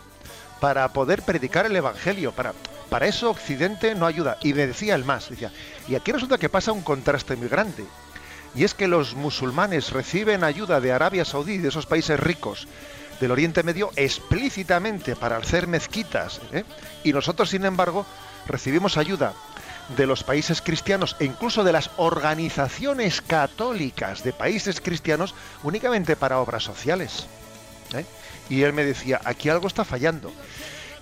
[0.61, 2.31] para poder predicar el Evangelio.
[2.31, 2.53] Para,
[2.89, 4.37] para eso Occidente no ayuda.
[4.41, 5.51] Y me decía el más, decía,
[5.89, 7.83] y aquí resulta que pasa un contraste muy grande.
[8.55, 12.67] Y es que los musulmanes reciben ayuda de Arabia Saudí y de esos países ricos
[13.19, 16.39] del Oriente Medio explícitamente para hacer mezquitas.
[16.51, 16.63] ¿eh?
[17.03, 18.05] Y nosotros, sin embargo,
[18.47, 19.33] recibimos ayuda
[19.95, 26.39] de los países cristianos e incluso de las organizaciones católicas de países cristianos únicamente para
[26.39, 27.25] obras sociales.
[27.93, 28.05] ¿eh?
[28.51, 30.29] Y él me decía, aquí algo está fallando.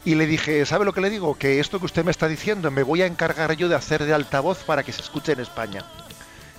[0.05, 1.35] Y le dije, ¿sabe lo que le digo?
[1.35, 4.13] Que esto que usted me está diciendo me voy a encargar yo de hacer de
[4.13, 5.83] altavoz para que se escuche en España.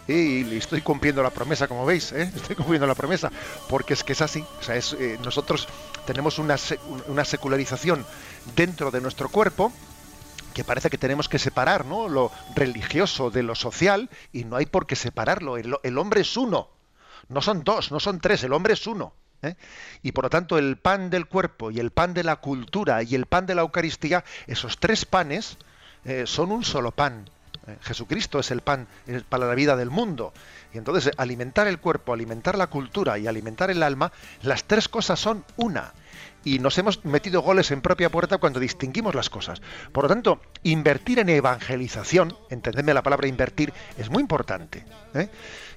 [0.09, 2.29] Y le estoy cumpliendo la promesa, como veis, ¿eh?
[2.35, 3.31] estoy cumpliendo la promesa,
[3.68, 4.44] porque es que es así.
[4.59, 5.68] O sea, es, eh, nosotros
[6.07, 6.57] tenemos una,
[7.07, 8.05] una secularización
[8.57, 9.72] dentro de nuestro cuerpo,
[10.55, 12.09] que parece que tenemos que separar ¿no?
[12.09, 15.57] lo religioso de lo social y no hay por qué separarlo.
[15.57, 16.68] el, hombre es uno,
[17.29, 19.12] no son dos, no son tres, el hombre es uno.
[19.42, 19.55] ¿Eh?
[20.03, 23.14] Y por lo tanto el pan del cuerpo y el pan de la cultura y
[23.14, 25.59] el pan de la Eucaristía, esos tres panes
[26.05, 27.29] eh, son un solo pan.
[27.66, 27.76] ¿eh?
[27.83, 28.87] Jesucristo es el pan
[29.29, 30.33] para la vida del mundo.
[30.72, 35.18] Y entonces alimentar el cuerpo, alimentar la cultura y alimentar el alma, las tres cosas
[35.18, 35.92] son una.
[36.42, 39.61] Y nos hemos metido goles en propia puerta cuando distinguimos las cosas.
[39.92, 44.87] Por lo tanto, invertir en evangelización, entendedme la palabra invertir, es muy importante.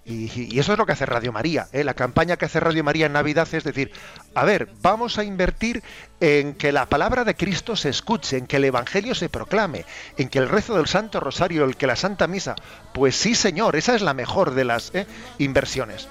[0.05, 1.67] Y, eso es lo que hace Radio María.
[1.71, 1.83] ¿eh?
[1.83, 3.91] La campaña que hace Radio María en Navidad es decir,
[4.35, 5.81] a ver, vamos a invertir
[6.19, 9.85] en que la palabra de Cristo se escuche, en que el Evangelio se proclame,
[10.17, 12.55] en que el rezo del Santo Rosario, el que la Santa Misa.
[12.93, 15.07] Pues sí, Señor, esa es la mejor de las ¿eh?
[15.37, 16.09] inversiones.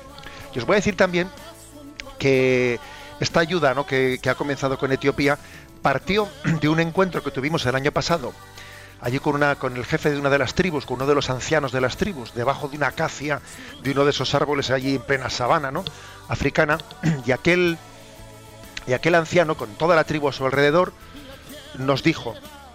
[0.54, 1.28] Y os voy a decir también
[2.18, 2.78] que
[3.20, 3.86] esta ayuda ¿no?
[3.86, 5.38] que, que ha comenzado con Etiopía
[5.82, 6.28] partió
[6.62, 8.32] de un encuentro que tuvimos el año pasado
[9.02, 11.28] allí con, una, con el jefe de una de las tribus, con uno de los
[11.28, 13.40] ancianos de las tribus, debajo de una acacia,
[13.82, 15.84] de uno de esos árboles allí en plena sabana, ¿no?
[16.28, 16.78] Africana,
[17.26, 17.76] y aquel,
[18.86, 20.92] y aquel anciano, con toda la tribu a su alrededor,
[21.78, 22.34] nos dijo,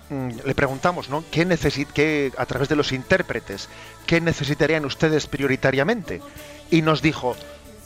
[0.09, 1.23] mm, le preguntamos, ¿no?
[1.32, 3.69] ¿Qué, necesit qué, a través de los intérpretes,
[4.05, 6.21] qué necesitarían ustedes prioritariamente?
[6.69, 7.38] Y nos dijo,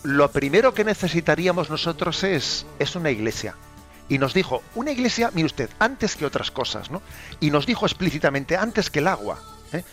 [0.02, 3.56] lo primero que necesitaríamos nosotros es, es una iglesia.
[4.10, 7.02] Y nos dijo, una iglesia, mire usted, antes que otras cosas, ¿no?
[7.40, 9.40] Y nos dijo explícitamente, antes que el agua,
[9.72, 9.84] ¿eh?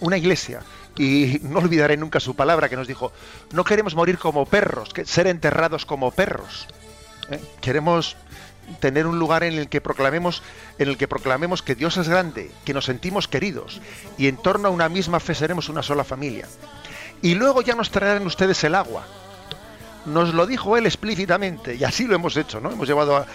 [0.00, 0.60] una iglesia.
[0.96, 3.12] Y no olvidaré nunca su palabra que nos dijo,
[3.52, 6.66] no queremos morir como perros, que ser enterrados como perros.
[7.30, 7.40] ¿eh?
[7.60, 8.16] Queremos
[8.80, 10.42] tener un lugar en el que proclamemos
[10.78, 13.80] en el que proclamemos que Dios es grande, que nos sentimos queridos
[14.18, 16.46] y en torno a una misma fe seremos una sola familia.
[17.22, 19.06] Y luego ya nos traerán ustedes el agua,
[20.06, 22.70] nos lo dijo él explícitamente y así lo hemos hecho, ¿no?
[22.70, 23.26] Hemos llevado a,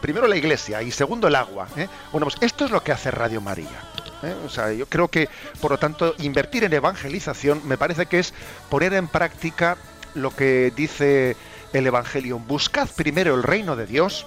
[0.00, 1.68] primero la iglesia y segundo el agua.
[1.76, 1.88] ¿eh?
[2.12, 3.82] Bueno, pues esto es lo que hace Radio María.
[4.22, 4.34] ¿eh?
[4.44, 5.28] O sea, yo creo que,
[5.60, 8.32] por lo tanto, invertir en evangelización me parece que es
[8.70, 9.76] poner en práctica
[10.14, 11.36] lo que dice
[11.72, 12.38] el Evangelio.
[12.38, 14.26] Buscad primero el reino de Dios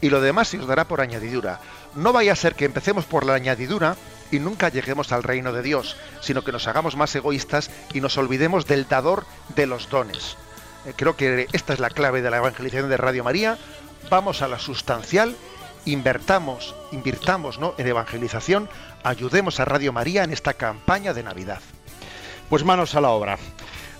[0.00, 1.60] y lo demás se os dará por añadidura.
[1.94, 3.96] No vaya a ser que empecemos por la añadidura
[4.30, 8.16] y nunca lleguemos al reino de Dios, sino que nos hagamos más egoístas y nos
[8.18, 9.24] olvidemos del dador
[9.54, 10.36] de los dones.
[10.86, 13.58] Eh, creo que esta es la clave de la evangelización de Radio María.
[14.10, 15.36] Vamos a la sustancial,
[15.84, 17.74] invertamos, invirtamos ¿no?
[17.78, 18.68] en evangelización,
[19.02, 21.60] ayudemos a Radio María en esta campaña de Navidad.
[22.48, 23.38] Pues manos a la obra.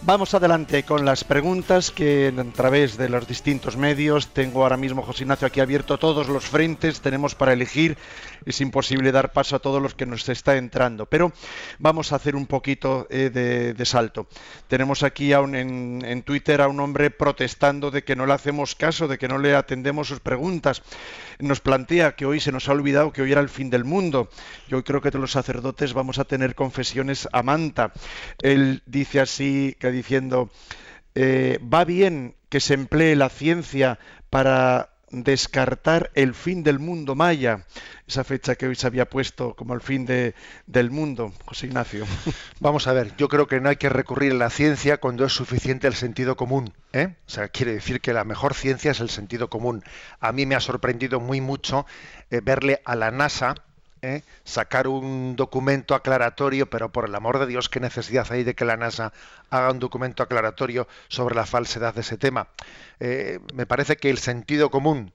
[0.03, 5.03] Vamos adelante con las preguntas que a través de los distintos medios tengo ahora mismo
[5.03, 7.99] José Ignacio aquí abierto todos los frentes, tenemos para elegir,
[8.47, 11.33] es imposible dar paso a todos los que nos está entrando, pero
[11.79, 13.31] vamos a hacer un poquito eh,
[13.77, 14.29] de, salto.
[14.69, 19.09] Tenemos aquí en, en Twitter a un hombre protestando de que no le hacemos caso,
[19.09, 20.83] de que no le atendemos sus preguntas.
[21.41, 24.29] Nos plantea que hoy se nos ha olvidado que hoy era el fin del mundo.
[24.69, 27.93] Yo creo que los sacerdotes vamos a tener confesiones a manta.
[28.43, 30.51] Él dice así que diciendo,
[31.15, 33.99] eh, va bien que se emplee la ciencia
[34.31, 37.65] para descartar el fin del mundo maya,
[38.07, 40.35] esa fecha que hoy se había puesto como el fin de,
[40.67, 42.07] del mundo, José Ignacio.
[42.61, 45.33] Vamos a ver, yo creo que no hay que recurrir a la ciencia cuando es
[45.33, 46.73] suficiente el sentido común.
[46.93, 47.17] ¿eh?
[47.27, 49.83] O sea, quiere decir que la mejor ciencia es el sentido común.
[50.21, 51.87] A mí me ha sorprendido muy mucho
[52.31, 53.55] eh, verle a la NASA
[54.03, 54.23] ¿eh?
[54.45, 58.65] sacar un documento aclaratorio, pero por el amor de Dios, ¿qué necesidad hay de que
[58.65, 59.13] la NASA
[59.51, 62.49] haga un documento aclaratorio sobre la falsedad de ese tema?
[63.01, 65.13] Eh, me parece que el sentido común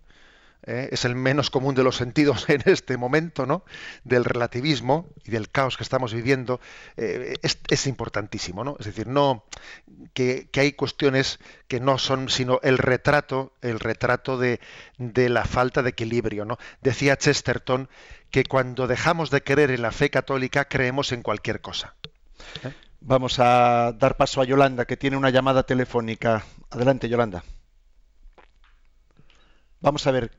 [0.66, 0.90] ¿eh?
[0.92, 3.64] es el menos común de los sentidos en este momento, ¿no?
[4.04, 6.60] Del relativismo y del caos que estamos viviendo
[6.96, 8.78] es, importantísimo, ¿no?
[8.80, 9.46] Es decir, no
[10.14, 14.60] que, hay cuestiones que no son sino el retrato, el retrato de,
[14.98, 16.58] de la falta de equilibrio, ¿no?
[16.82, 17.90] Decía Chesterton
[18.32, 21.96] que cuando dejamos de creer en la fe católica creemos en cualquier cosa.
[22.64, 22.74] ¿Eh?
[23.00, 26.44] Vamos a dar paso a Yolanda, que tiene una llamada telefónica.
[26.72, 27.44] Adelante, Yolanda.
[29.82, 30.32] Vamos a ver.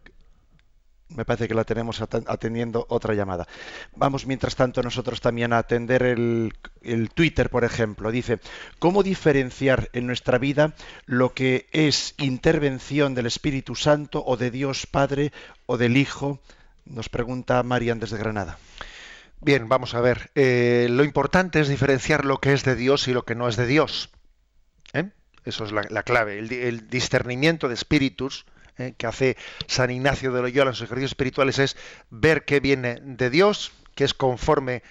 [1.08, 3.46] Me parece que la tenemos atendiendo otra llamada.
[3.94, 6.52] Vamos, mientras tanto, nosotros también a atender el,
[7.14, 8.10] Twitter, por ejemplo.
[8.10, 8.40] Dice,
[8.78, 10.74] ¿cómo diferenciar en nuestra vida
[11.04, 15.32] lo que es intervención del Espíritu Santo o de Dios Padre
[15.66, 16.40] o del Hijo
[16.84, 18.58] nos pregunta Marian desde Granada.
[19.40, 20.30] Bien, vamos a ver.
[20.34, 23.56] Eh, lo importante es diferenciar lo que es de Dios y lo que no es
[23.56, 24.10] de Dios.
[24.92, 25.10] ¿eh?
[25.44, 26.38] Eso es la, clave.
[26.38, 28.46] El, discernimiento de espíritus
[28.78, 28.94] ¿eh?
[28.96, 31.76] que hace San Ignacio de Loyola en sus ejercicios espirituales es
[32.10, 34.82] ver qué viene de Dios, que es conforme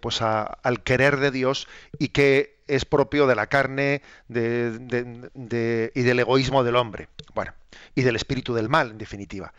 [0.00, 1.68] pues al querer de Dios
[1.98, 7.08] y que es propio de la carne y del egoísmo del hombre.
[7.34, 7.54] Bueno,
[7.94, 9.52] y del espíritu del mal, en definitiva.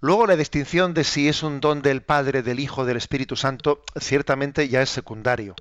[0.00, 3.82] Luego la distinción de si es un don del Padre, del Hijo, del Espíritu Santo,
[3.98, 5.54] ciertamente ya es secundario.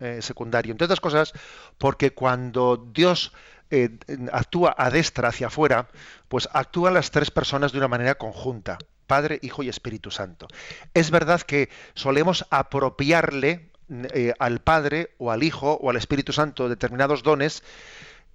[0.00, 0.72] Eh, secundario.
[0.72, 1.32] Entre otras cosas,
[1.78, 3.32] porque cuando Dios
[3.70, 3.90] eh,
[4.32, 5.88] actúa a destra hacia afuera,
[6.28, 8.78] pues actúan las tres personas de una manera conjunta.
[9.06, 10.48] Padre, Hijo y Espíritu Santo.
[10.94, 16.68] Es verdad que solemos apropiarle eh, al Padre o al Hijo o al Espíritu Santo
[16.68, 17.62] determinados dones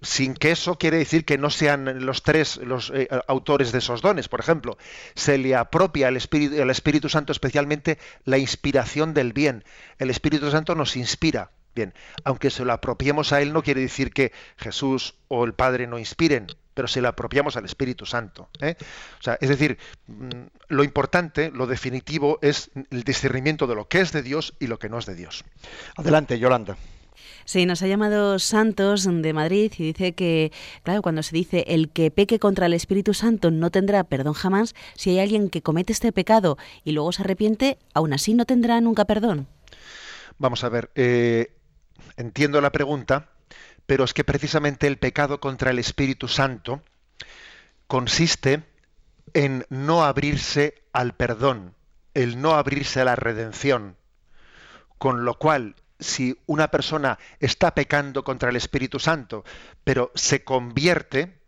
[0.02, 4.00] sin que eso quiere decir que no sean los tres los eh, autores de esos
[4.00, 4.28] dones.
[4.28, 4.78] Por ejemplo,
[5.14, 9.64] se le apropia al Espíritu, al Espíritu Santo especialmente la inspiración del bien.
[9.98, 11.50] El Espíritu Santo nos inspira.
[11.74, 11.94] Bien,
[12.24, 15.98] aunque se lo apropiemos a Él no quiere decir que Jesús o el Padre no
[15.98, 18.48] inspiren, pero se lo apropiamos al Espíritu Santo.
[18.60, 18.76] ¿eh?
[19.18, 20.30] O sea, es decir, mm,
[20.68, 24.78] lo importante, lo definitivo es el discernimiento de lo que es de Dios y lo
[24.78, 25.44] que no es de Dios.
[25.96, 26.76] Adelante, Yolanda.
[27.44, 30.52] Sí, nos ha llamado Santos de Madrid y dice que,
[30.82, 34.74] claro, cuando se dice el que peque contra el Espíritu Santo no tendrá perdón jamás,
[34.94, 38.80] si hay alguien que comete este pecado y luego se arrepiente, aún así no tendrá
[38.80, 39.48] nunca perdón.
[40.38, 41.52] Vamos a ver, eh,
[42.16, 43.30] entiendo la pregunta,
[43.86, 46.82] pero es que precisamente el pecado contra el Espíritu Santo
[47.86, 48.62] consiste
[49.34, 51.74] en no abrirse al perdón,
[52.14, 53.96] el no abrirse a la redención,
[54.98, 59.44] con lo cual si una persona está pecando contra el Espíritu Santo,
[59.84, 61.38] pero se convierte,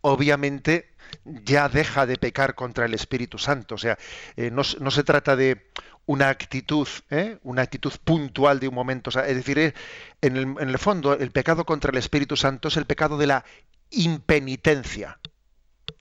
[0.00, 0.90] obviamente
[1.24, 3.74] ya deja de pecar contra el Espíritu Santo.
[3.74, 3.98] O sea,
[4.36, 5.70] eh, no, se trata de
[6.10, 7.38] una actitud, ¿eh?
[7.44, 9.10] una actitud puntual de un momento.
[9.10, 9.74] es decir,
[10.20, 13.44] en, el, fondo, el pecado contra el Espíritu Santo es el pecado de la
[13.90, 15.20] impenitencia,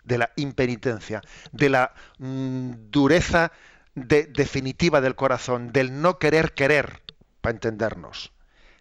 [0.03, 3.51] de la impenitencia, de la mm, dureza
[3.93, 7.03] definitiva del corazón, del no querer querer,
[7.41, 8.31] para entendernos,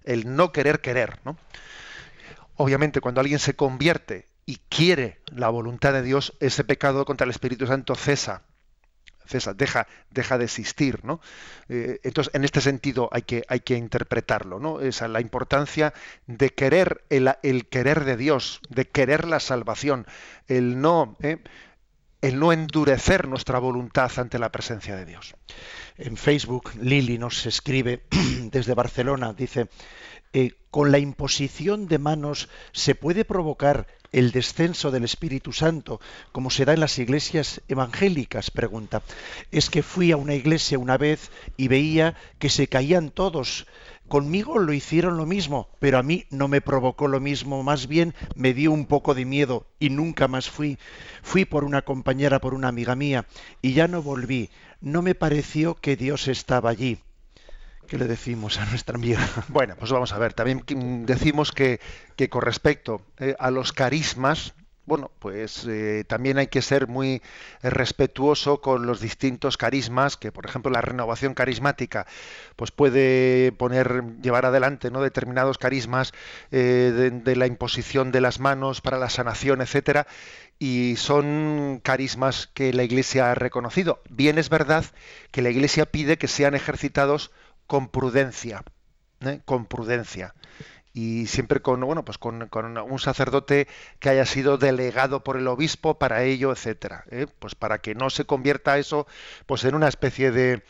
[0.05, 1.20] el no querer querer.
[2.57, 7.33] Obviamente, cuando alguien se convierte y quiere la voluntad de Dios, ese pecado contra el
[7.33, 8.45] Espíritu Santo cesa
[9.29, 11.20] cesa, deja, deja de existir, ¿no?
[11.68, 14.81] Eh, entonces, en este sentido hay que, hay que interpretarlo, ¿no?
[14.81, 15.93] Esa la importancia
[16.26, 20.07] de querer el, querer de Dios, de querer la salvación,
[20.47, 21.39] el no, ¿eh?
[22.20, 25.35] el no endurecer nuestra voluntad ante la presencia de Dios.
[25.97, 28.03] En Facebook, Lili nos escribe
[28.51, 29.68] desde Barcelona, dice,
[30.33, 36.00] eh, con la imposición de manos se puede provocar el descenso del Espíritu Santo,
[36.32, 38.50] como se da en las iglesias evangélicas?
[38.50, 39.02] Pregunta.
[39.50, 43.66] Es que fui a una iglesia una vez y veía que se caían todos.
[44.09, 48.14] Conmigo lo hicieron lo mismo, pero a mí no me provocó lo mismo, más bien
[48.34, 50.78] me dio un poco de miedo y nunca más fui.
[51.22, 53.26] Fui por una compañera, por una amiga mía,
[53.61, 54.48] y ya no volví.
[54.80, 56.98] No me pareció que Dios estaba allí.
[57.89, 59.26] ¿Qué le decimos a nuestra amiga?
[59.49, 60.34] Bueno, pues vamos a ver.
[60.34, 60.62] También
[61.07, 61.80] decimos que,
[62.16, 64.53] que con respecto eh, a los carismas,
[64.84, 67.22] bueno, pues eh, también hay que ser muy
[67.62, 72.07] eh, respetuoso con los distintos carismas, que por ejemplo la renovación carismática,
[72.57, 75.01] pues puede poner, llevar adelante, ¿no?
[75.01, 76.12] determinados carismas
[76.51, 80.07] de, de, la imposición de las manos para la sanación, etcétera,
[80.59, 84.03] y son carismas que la Iglesia ha reconocido.
[84.11, 84.84] Bien es verdad
[85.30, 87.30] que la Iglesia pide que sean ejercitados
[87.69, 88.64] con prudencia,
[89.21, 89.41] ¿eh?
[89.45, 90.35] con prudencia
[90.93, 93.69] y siempre con bueno pues con, un sacerdote
[94.01, 97.27] que haya sido delegado por el obispo para ello etcétera ¿eh?
[97.39, 99.07] pues para que no se convierta eso
[99.47, 100.64] pues en una especie de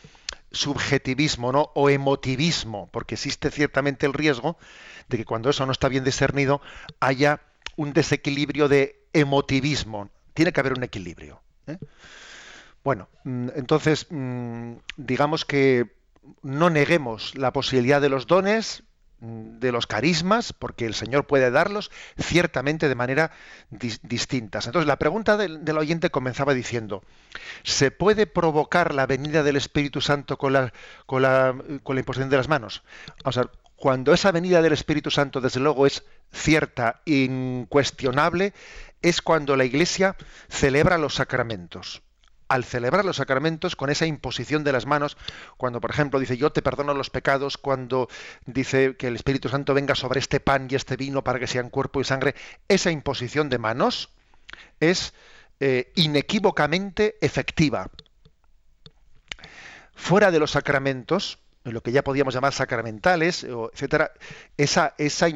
[0.51, 4.57] subjetivismo no o emotivismo porque existe ciertamente el riesgo
[5.07, 6.61] de que cuando eso no está bien discernido
[6.99, 7.41] haya
[7.75, 11.77] un desequilibrio de emotivismo tiene que haber un equilibrio ¿eh?
[12.83, 15.98] bueno mm, entonces mm, digamos que
[16.41, 18.83] no neguemos la posibilidad de los dones,
[19.21, 23.31] de los carismas, porque el Señor puede darlos ciertamente de manera
[23.69, 24.65] distintas.
[24.65, 27.03] Entonces, la pregunta del, oyente comenzaba diciendo,
[27.63, 30.73] ¿se puede provocar la venida del Espíritu Santo con la,
[31.05, 31.53] con la,
[31.83, 32.83] con la imposición de las manos?
[33.25, 38.53] O sea, cuando esa venida del Espíritu Santo, desde luego, es cierta, incuestionable,
[39.01, 40.15] es cuando la Iglesia
[40.49, 42.03] celebra los sacramentos
[42.49, 45.17] al celebrar los sacramentos con esa imposición de las manos,
[45.55, 48.09] cuando por ejemplo dice yo te perdono los pecados, cuando
[48.45, 51.69] dice que el Espíritu Santo venga sobre este pan y este vino para que sean
[51.69, 52.35] cuerpo y sangre,
[52.67, 54.09] esa imposición de manos
[54.79, 55.13] es
[55.59, 57.89] eh, inequívocamente efectiva.
[59.93, 64.11] Fuera de los sacramentos, lo que ya podíamos llamar sacramentales, etcétera,
[64.57, 65.27] esa, esa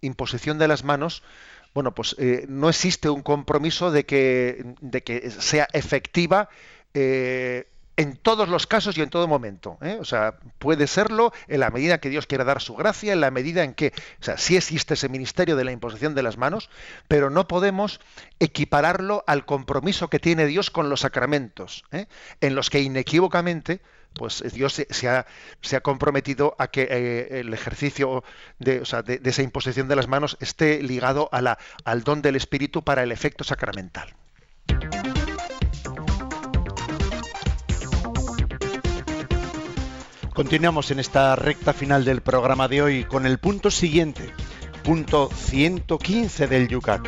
[0.00, 1.22] imposición de las manos
[1.74, 6.48] bueno, pues eh, no existe un compromiso de que, de que sea efectiva
[6.94, 7.66] eh,
[7.96, 9.78] en todos los casos y en todo momento.
[9.80, 9.98] ¿eh?
[10.00, 13.30] O sea, puede serlo en la medida que Dios quiera dar su gracia, en la
[13.30, 16.70] medida en que, o sea, sí existe ese ministerio de la imposición de las manos,
[17.08, 18.00] pero no podemos
[18.40, 21.84] equipararlo al compromiso que tiene Dios con los sacramentos,
[22.40, 23.80] en los que inequívocamente
[24.14, 25.26] pues Dios se, ha,
[25.82, 28.22] comprometido a que eh, el ejercicio
[28.60, 28.82] de,
[29.24, 34.14] esa imposición de las manos esté ligado al don del Espíritu para el efecto sacramental.
[40.34, 44.34] Continuamos en esta recta final del programa de hoy con el punto siguiente,
[44.82, 47.06] punto 115 del Yucat.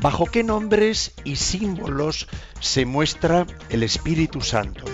[0.00, 2.28] ¿Bajo qué nombres y símbolos
[2.60, 4.84] se muestra el Espíritu Santo?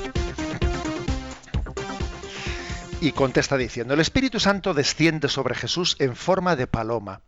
[3.00, 7.20] y contesta diciendo, el Espíritu Santo desciende sobre Jesús en forma de paloma.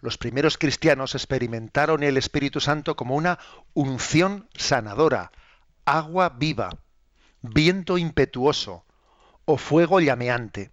[0.00, 3.38] Los primeros cristianos experimentaron el Espíritu Santo como una
[3.72, 5.32] unción sanadora,
[5.86, 6.83] agua viva,
[7.44, 8.84] viento impetuoso
[9.44, 10.70] o fuego llameante.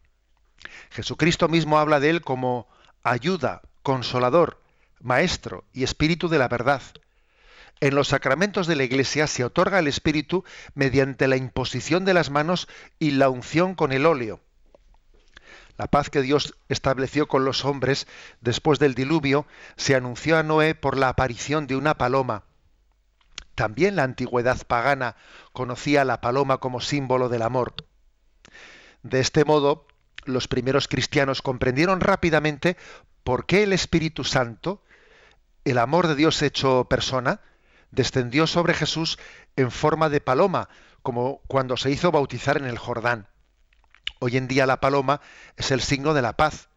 [0.89, 2.67] Jesucristo mismo habla de él como
[3.03, 4.61] ayuda, consolador,
[5.01, 6.81] maestro y espíritu de la verdad.
[7.81, 12.29] En los sacramentos de la Iglesia se otorga el Espíritu mediante la imposición de las
[12.29, 12.67] manos
[12.99, 14.39] y la unción con el óleo.
[15.77, 18.07] La paz que Dios estableció con los hombres
[18.39, 19.47] después del diluvio
[19.77, 22.43] se anunció a Noé por la aparición de una paloma.
[23.61, 25.15] También la antigüedad pagana
[25.53, 27.75] conocía la paloma como símbolo del amor.
[29.03, 29.85] De este modo,
[30.25, 32.75] los primeros cristianos comprendieron rápidamente
[33.23, 34.81] por qué el Espíritu Santo
[35.63, 37.39] el amor de Dios hecho persona
[37.91, 39.19] descendió sobre Jesús
[39.55, 40.67] en forma de paloma,
[41.03, 43.27] como cuando se hizo bautizar en el Jordán.
[44.17, 45.21] Hoy en día la paloma
[45.55, 46.69] es el signo de la paz,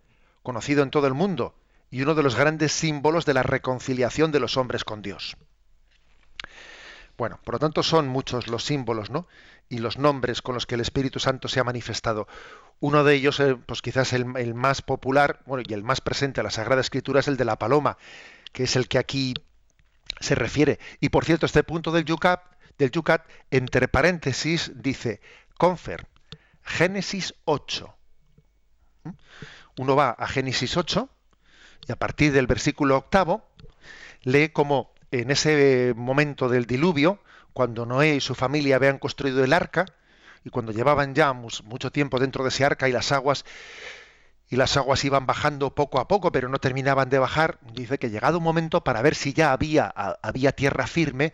[0.43, 1.55] conocido en todo el mundo,
[1.91, 5.39] y uno de los grandes símbolos de la reconciliación de los hombres con Dios.
[7.17, 9.29] Bueno, por lo tanto son muchos los símbolos, ¿no?
[9.69, 12.27] Y los nombres con los que el Espíritu Santo se ha manifestado.
[12.81, 16.45] Uno de ellos, eh, pues quizás el, más popular, bueno, y el más presente a
[16.45, 17.99] la Sagrada Escritura es el de la paloma,
[18.53, 19.35] que es el que aquí
[20.21, 20.81] se refiere.
[21.01, 22.43] Y por cierto, este punto del Yucat,
[23.51, 25.21] entre paréntesis, dice,
[25.57, 26.09] confer,
[26.63, 27.95] Génesis 8.
[29.05, 29.11] ¿Mm?
[29.79, 31.09] Uno va a Génesis 8
[31.87, 33.47] y a partir del versículo octavo
[34.23, 37.21] lee como en ese momento del diluvio,
[37.53, 39.87] cuando Noé y su familia habían construido el arca,
[40.45, 43.45] y cuando llevaban ya mucho tiempo dentro de ese arca y las aguas
[44.51, 48.11] y las aguas iban bajando poco a poco, pero no terminaban de bajar, dice que
[48.11, 51.33] llegado un momento para ver si ya había, había tierra firme,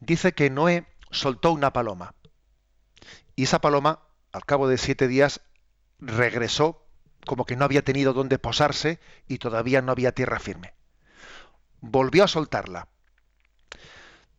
[0.00, 2.14] dice que Noé soltó una paloma.
[3.36, 4.00] Y esa paloma,
[4.32, 5.40] al cabo de siete días,
[6.00, 6.84] regresó
[7.26, 8.98] como que no había tenido dónde posarse
[9.28, 10.74] y todavía no había tierra firme.
[11.80, 12.88] Volvió a soltarla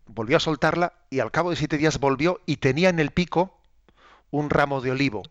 [0.05, 3.59] volvió a soltarla y al cabo de siete días volvió y tenía en el pico
[4.31, 5.23] un ramo de olivo.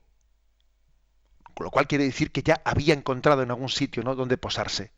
[1.54, 4.14] Con lo cual quiere decir que ya había encontrado en algún sitio ¿no?
[4.14, 4.92] donde posarse.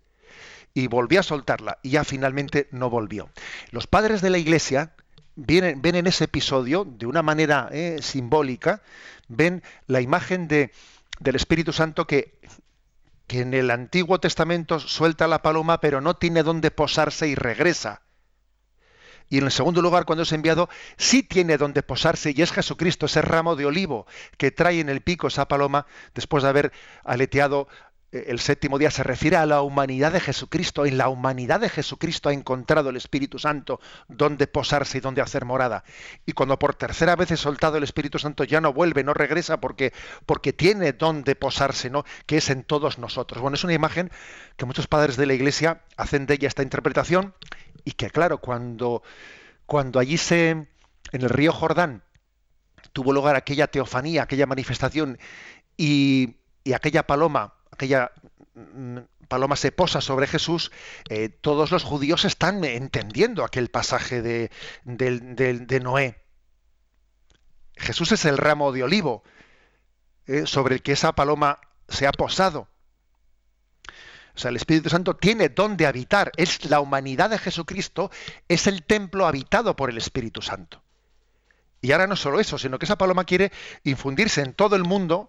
[0.73, 3.31] Y volvió a soltarla y ya finalmente no volvió.
[3.71, 4.95] Los padres de la iglesia
[5.37, 8.83] ven en ese episodio, de una manera eh, simbólica,
[9.29, 10.73] ven la imagen de,
[11.19, 12.39] del Espíritu Santo que,
[13.27, 18.04] que en el Antiguo Testamento suelta la paloma pero no tiene dónde posarse y regresa.
[19.29, 23.07] Y en el segundo lugar, cuando es enviado, sí tiene donde posarse y es Jesucristo,
[23.07, 24.07] ese ramo de olivo
[24.37, 26.73] que trae en el pico esa paloma después de haber
[27.05, 27.69] aleteado
[28.27, 28.91] el séptimo día.
[28.91, 30.87] Se refiere a la humanidad de Jesucristo.
[30.87, 35.45] En la humanidad de Jesucristo ha encontrado el Espíritu Santo donde posarse y donde hacer
[35.45, 35.85] morada.
[36.27, 39.61] Y cuando por tercera vez es soltado el Espíritu Santo ya no vuelve, no regresa
[39.61, 39.93] porque,
[40.27, 42.05] porque tiene donde posarse, ¿no?
[42.27, 43.41] que es en todos nosotros.
[43.41, 44.11] Bueno, es una imagen
[44.57, 47.35] que muchos padres de la Iglesia hacen de ella esta interpretación
[47.85, 49.03] y que claro, cuando,
[49.67, 50.69] cuando allí se, en
[51.13, 52.03] el río Jordán,
[52.93, 55.19] tuvo lugar aquella teofanía, aquella manifestación,
[55.77, 56.37] y,
[56.75, 58.13] aquella paloma, aquella
[58.55, 58.99] mm,
[59.29, 60.73] paloma se posa sobre Jesús,
[61.09, 64.51] eh, todos los judíos están entendiendo aquel pasaje de,
[65.83, 66.23] Noé.
[67.77, 69.25] Jesús es el ramo de olivo
[70.27, 72.69] eh, sobre el que esa paloma se ha posado.
[74.37, 76.33] O sea, el Espíritu Santo tiene dónde habitar.
[76.37, 78.11] Es la humanidad de Jesucristo,
[78.49, 80.83] es el templo habitado por el Espíritu Santo.
[81.81, 83.53] Y ahora no solo eso, sino que esa paloma quiere
[83.85, 85.29] infundirse en todo el mundo,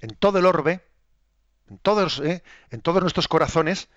[0.00, 0.89] en todo el orbe,
[1.70, 3.88] en todos, eh, en todos nuestros corazones,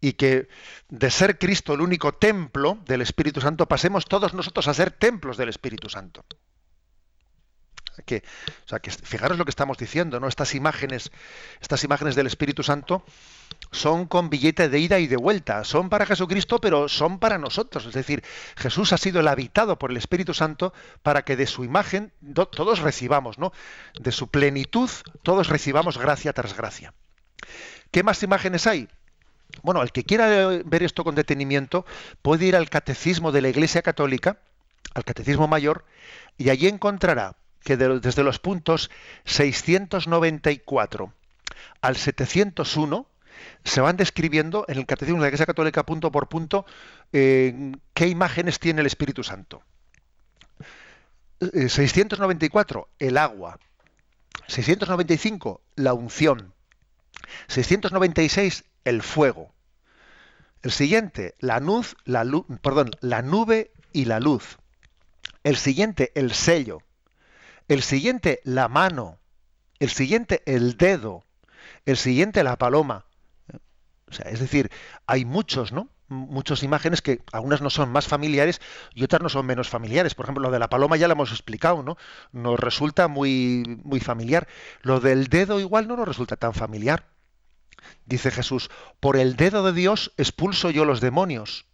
[0.00, 0.48] y que
[0.88, 5.36] de ser Cristo el único templo del Espíritu Santo, pasemos todos nosotros a ser templos
[5.36, 6.24] del Espíritu Santo.
[8.06, 8.24] Que,
[8.64, 10.26] o sea, que fijaros lo que estamos diciendo, ¿no?
[10.26, 11.12] Estas imágenes,
[11.60, 13.04] estas imágenes del Espíritu Santo
[13.72, 17.86] son con billete de ida y de vuelta, son para Jesucristo, pero son para nosotros.
[17.86, 18.22] Es decir,
[18.56, 22.12] Jesús ha sido el habitado por el Espíritu Santo para que de su imagen
[22.50, 23.52] todos recibamos, ¿no?
[23.98, 24.90] De su plenitud
[25.22, 26.92] todos recibamos gracia tras gracia.
[27.90, 28.88] ¿Qué más imágenes hay?
[29.62, 31.84] Bueno, el que quiera ver esto con detenimiento
[32.20, 34.38] puede ir al Catecismo de la Iglesia Católica,
[34.94, 35.84] al Catecismo Mayor,
[36.36, 38.90] y allí encontrará que desde los puntos
[39.24, 41.12] 694
[41.80, 43.06] al 701
[43.64, 46.64] se van describiendo en el Catecismo de la Iglesia Católica punto por punto
[47.12, 49.62] eh, qué imágenes tiene el Espíritu Santo.
[51.40, 53.58] 694, eh, el agua.
[54.46, 56.52] 695, la unción.
[57.48, 59.52] 696, el fuego.
[60.62, 64.58] El siguiente, la, nube y la luz.
[65.42, 66.78] El siguiente, el sello.
[67.66, 69.18] El siguiente, la mano.
[69.80, 71.24] El siguiente, el dedo.
[71.84, 73.06] El siguiente, la paloma.
[74.12, 74.70] O sea, es decir,
[75.06, 75.88] hay muchos, ¿no?
[76.08, 78.60] Muchas imágenes que algunas no son más familiares
[78.94, 80.14] y otras no son menos familiares.
[80.14, 81.96] Por ejemplo, lo de la paloma ya lo hemos explicado, ¿no?
[82.30, 84.48] Nos resulta muy, muy familiar.
[84.82, 87.06] Lo del dedo igual no nos resulta tan familiar.
[88.04, 91.64] Dice Jesús, por el dedo de Dios expulso yo los demonios.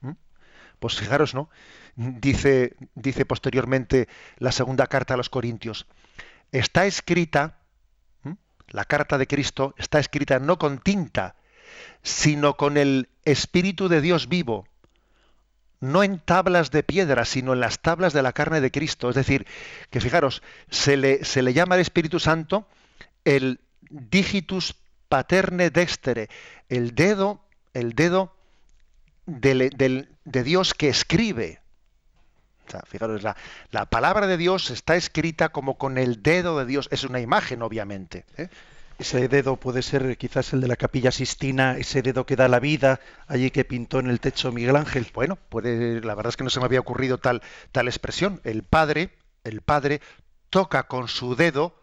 [0.00, 0.12] ¿Mm?
[0.78, 1.50] Pues fijaros, ¿no?
[1.96, 5.88] Dice, dice posteriormente la segunda carta a los Corintios.
[6.52, 7.58] Está escrita
[8.72, 11.36] la carta de Cristo está escrita no con tinta,
[12.02, 14.66] sino con el Espíritu de Dios vivo,
[15.80, 19.08] no en tablas de piedra, sino en las tablas de la carne de Cristo.
[19.08, 19.46] Es decir,
[19.90, 22.66] que fijaros, se le, se le llama al Espíritu Santo
[23.24, 23.60] el
[23.90, 24.74] digitus
[25.08, 26.28] paterne dextere,
[26.68, 27.44] el dedo,
[27.74, 28.34] el dedo
[29.26, 31.61] de, Dios que escribe.
[32.72, 33.36] Sea, fijaros, la,
[33.70, 36.88] la, palabra de Dios está escrita como con el dedo de Dios.
[36.90, 38.24] Es una imagen, obviamente.
[38.38, 38.48] ¿eh?
[38.98, 42.60] Ese dedo puede ser quizás el de la capilla Sistina, ese dedo que da la
[42.60, 45.06] vida, allí que pintó en el techo Miguel Ángel.
[45.12, 47.42] Bueno, puede, la verdad es que no se me había ocurrido tal,
[47.72, 48.40] tal expresión.
[48.42, 49.10] El Padre,
[49.44, 50.00] el Padre
[50.48, 51.74] toca con su dedo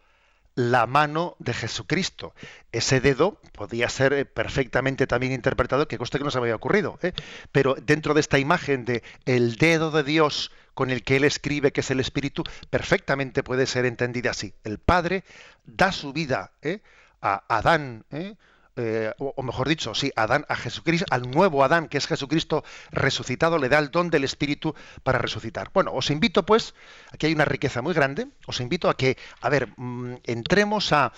[0.60, 2.34] la mano de Jesucristo.
[2.74, 6.58] Ese dedo podía ser eh, perfectamente también interpretado, que coste que no se me había
[6.58, 7.14] ocurrido, ¿eh?
[7.54, 11.72] pero dentro de esta imagen de el dedo de Dios con el que él escribe,
[11.72, 14.54] que es el Espíritu, perfectamente puede ser entendida así.
[14.66, 15.24] El Padre
[15.66, 16.82] da su vida ¿eh?
[17.22, 18.36] a Adán, ¿eh?
[18.76, 23.58] Eh, o, mejor dicho, sí, Adán, a Jesucristo, al nuevo Adán, que es Jesucristo resucitado,
[23.58, 25.72] le da el don del Espíritu para resucitar.
[25.74, 26.74] Bueno, os invito pues,
[27.12, 31.12] aquí hay una riqueza muy grande, os invito a que, a ver, mm, entremos a,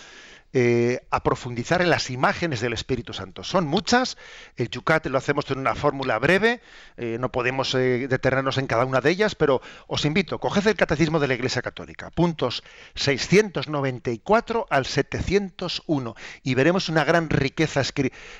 [0.54, 3.44] eh, a profundizar en las imágenes del Espíritu Santo.
[3.44, 4.18] Son muchas,
[4.58, 6.62] el Yucat lo hacemos en una fórmula breve,
[6.98, 10.76] eh, no podemos eh, detenernos en cada una de ellas, pero os invito, coged el
[10.76, 12.64] Catecismo de la Iglesia Católica, puntos
[12.96, 17.82] 694 al 701, y veremos una gran riqueza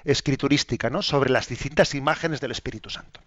[0.04, 1.02] escriturística ¿no?
[1.02, 3.22] sobre las distintas imágenes del Espíritu Santo.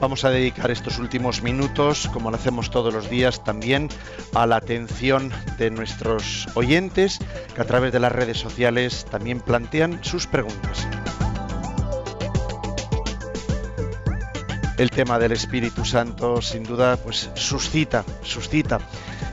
[0.00, 3.90] Vamos a dedicar estos últimos minutos, como lo hacemos todos los días, también
[4.34, 7.18] a la atención de nuestros oyentes
[7.54, 10.88] que a través de las redes sociales también plantean sus preguntas.
[14.78, 18.78] El tema del Espíritu Santo sin duda pues suscita, suscita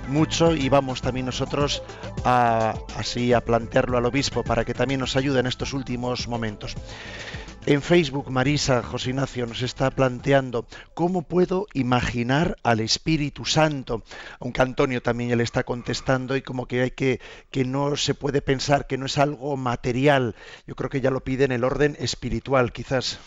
[0.10, 1.82] mucho y vamos también nosotros
[2.26, 6.76] a, así a plantearlo al obispo para que también nos ayude en estos últimos momentos.
[7.68, 14.04] En Facebook, Marisa José Ignacio nos está planteando cómo puedo imaginar al Espíritu Santo,
[14.40, 17.20] aunque Antonio también le está contestando y como que hay que
[17.52, 20.34] que no se puede pensar que no es algo material.
[20.66, 23.20] Yo creo que ya lo pide en el orden espiritual, quizás.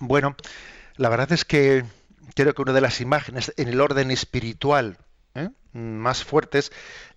[0.00, 0.36] Bueno,
[0.96, 1.84] la verdad es que
[2.34, 4.96] creo que una de las imágenes en el orden espiritual
[5.34, 5.50] ¿eh?
[5.74, 6.72] más fuertes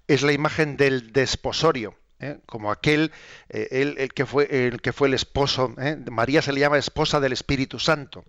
[0.09, 1.95] es la imagen del desposorio.
[2.19, 2.39] ¿Eh?
[2.45, 3.11] como aquel,
[3.49, 5.97] eh, el, que fue, el que fue el esposo, ¿eh?
[6.09, 8.25] María se le llama esposa del Espíritu Santo.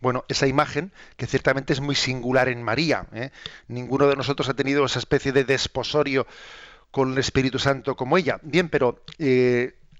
[0.00, 3.06] Bueno, esa imagen, que ciertamente es muy singular en María,
[3.66, 6.26] ninguno de nosotros ha tenido esa especie de desposorio
[6.90, 8.38] con el Espíritu Santo como ella.
[8.42, 9.02] Bien, pero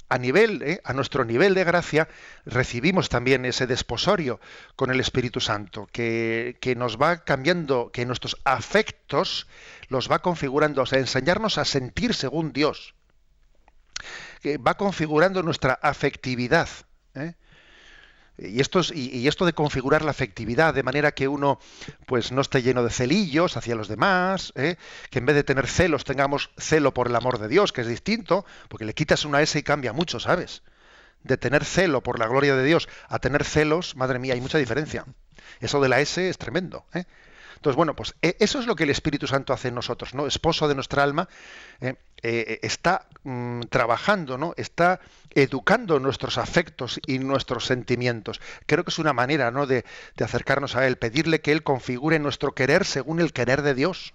[0.08, 2.08] a nivel, a nuestro nivel de gracia,
[2.44, 4.40] recibimos también ese desposorio
[4.76, 9.46] con el Espíritu Santo, que, que nos va cambiando, que nuestros afectos
[9.88, 12.94] los va configurando, o sea, enseñarnos a sentir según Dios.
[14.40, 16.68] Que va configurando nuestra afectividad.
[17.14, 17.34] ¿eh?
[18.38, 21.58] Y esto, y, esto de configurar la afectividad de manera que uno
[22.06, 24.76] pues no esté lleno de celillos hacia los demás, ¿eh?
[25.10, 27.88] que en vez de tener celos tengamos celo por el amor de Dios, que es
[27.88, 30.62] distinto, porque le quitas una S y cambia mucho, ¿sabes?
[31.24, 34.58] De tener celo por la gloria de Dios a tener celos, madre mía, hay mucha
[34.58, 35.04] diferencia.
[35.58, 36.86] Eso de la S es tremendo.
[36.94, 37.04] ¿eh?
[37.56, 40.28] Entonces, bueno, pues eh, eso es lo que el Espíritu Santo hace en nosotros, ¿no?
[40.28, 41.28] Esposo de nuestra alma,
[41.80, 44.54] eh, eh, está mm, trabajando, ¿no?
[44.56, 45.00] Está
[45.34, 48.40] educando nuestros afectos y nuestros sentimientos.
[48.66, 49.66] Creo que es una manera, ¿no?
[49.66, 49.84] De,
[50.22, 54.14] acercarnos a Él, pedirle que Él configure nuestro querer según el querer de Dios.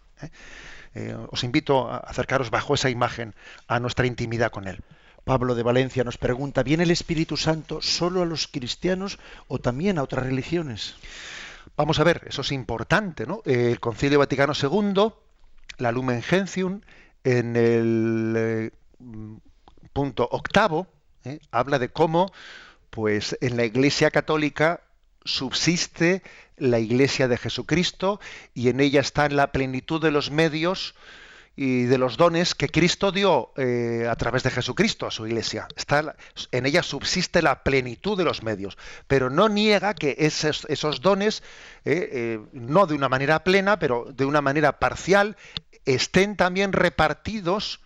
[1.31, 3.33] os invito a acercaros bajo esa imagen
[3.67, 4.83] a nuestra intimidad con Él.
[5.23, 9.97] Pablo de Valencia nos pregunta, ¿viene el Espíritu Santo solo a los cristianos o también
[9.97, 10.95] a otras religiones?
[11.77, 13.41] Vamos a ver, eso es importante, ¿no?
[13.45, 15.13] El Concilio Vaticano II,
[15.77, 16.81] la Lumen Gentium,
[17.23, 18.71] en el eh,
[19.93, 20.87] punto octavo,
[21.23, 21.39] ¿eh?
[21.51, 22.31] habla de cómo,
[22.89, 24.81] pues, en la Iglesia Católica
[25.23, 26.21] subsiste
[26.57, 28.19] la Iglesia de Jesucristo
[28.53, 30.95] y en ella está la plenitud de los medios
[31.55, 35.67] y de los dones que Cristo dio eh, a través de Jesucristo a su iglesia.
[35.75, 36.15] Está,
[36.51, 38.75] en ella subsiste la plenitud de los medios,
[39.07, 40.65] pero no niega que esos,
[41.01, 41.43] dones,
[42.53, 45.37] no de una manera plena, pero de una manera parcial,
[45.85, 47.81] estén también repartidos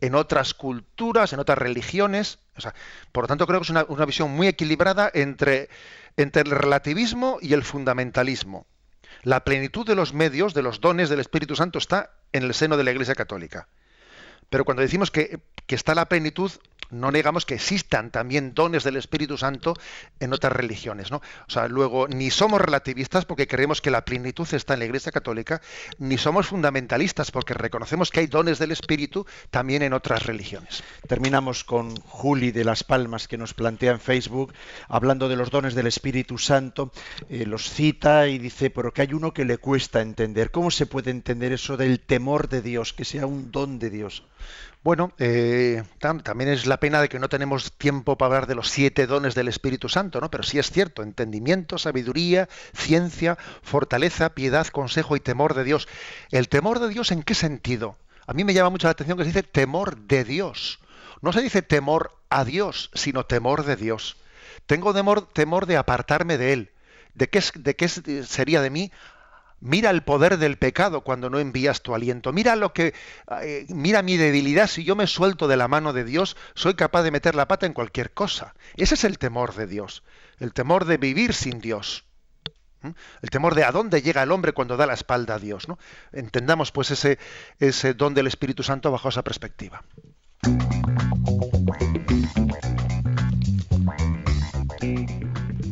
[0.00, 2.38] en otras culturas, en otras religiones.
[3.12, 5.68] por lo tanto, creo que es una, una visión muy equilibrada entre,
[6.16, 8.66] entre el relativismo y el fundamentalismo.
[9.22, 12.76] La plenitud de los medios, de los dones del Espíritu Santo está en el seno
[12.76, 13.68] de la Iglesia Católica.
[14.50, 16.50] Pero cuando decimos que, está la plenitud,
[16.90, 19.74] no negamos que existan también dones del Espíritu Santo
[20.20, 21.18] en otras religiones, ¿no?
[21.18, 25.12] O sea, luego ni somos relativistas porque creemos que la plenitud está en la Iglesia
[25.12, 25.60] Católica,
[25.98, 30.82] ni somos fundamentalistas porque reconocemos que hay dones del Espíritu también en otras religiones.
[31.06, 34.54] Terminamos con Juli de Las Palmas que nos plantea en Facebook
[34.88, 36.92] hablando de los dones del Espíritu Santo,
[37.28, 40.50] eh, los cita y dice, pero que hay uno que le cuesta entender.
[40.50, 44.24] ¿Cómo se puede entender eso del temor de Dios, que sea un don de Dios?
[44.84, 48.70] Bueno, eh, también es la pena de que no tenemos tiempo para hablar de los
[48.70, 50.30] siete dones del Espíritu Santo, ¿no?
[50.30, 55.88] Pero sí es cierto, entendimiento, sabiduría, ciencia, fortaleza, piedad, consejo y temor de Dios.
[56.30, 57.96] ¿El temor de Dios en qué sentido?
[58.26, 60.78] A mí me llama mucho la atención que se dice temor de Dios.
[61.22, 64.16] No se dice temor a Dios, sino temor de Dios.
[64.66, 66.72] Tengo temor, temor de apartarme de Él.
[67.14, 68.92] ¿De qué, de qué sería de mí
[69.60, 72.32] Mira el poder del pecado cuando no envías tu aliento.
[72.32, 72.94] Mira lo que
[73.42, 77.02] eh, mira mi debilidad si yo me suelto de la mano de Dios, soy capaz
[77.02, 78.54] de meter la pata en cualquier cosa.
[78.76, 80.04] Ese es el temor de Dios,
[80.38, 82.04] el temor de vivir sin Dios.
[82.82, 85.68] El temor de a dónde llega el hombre cuando da la espalda a Dios.
[85.68, 85.78] ¿no?
[86.12, 87.18] Entendamos pues ese,
[87.58, 89.82] ese don del Espíritu Santo bajo esa perspectiva.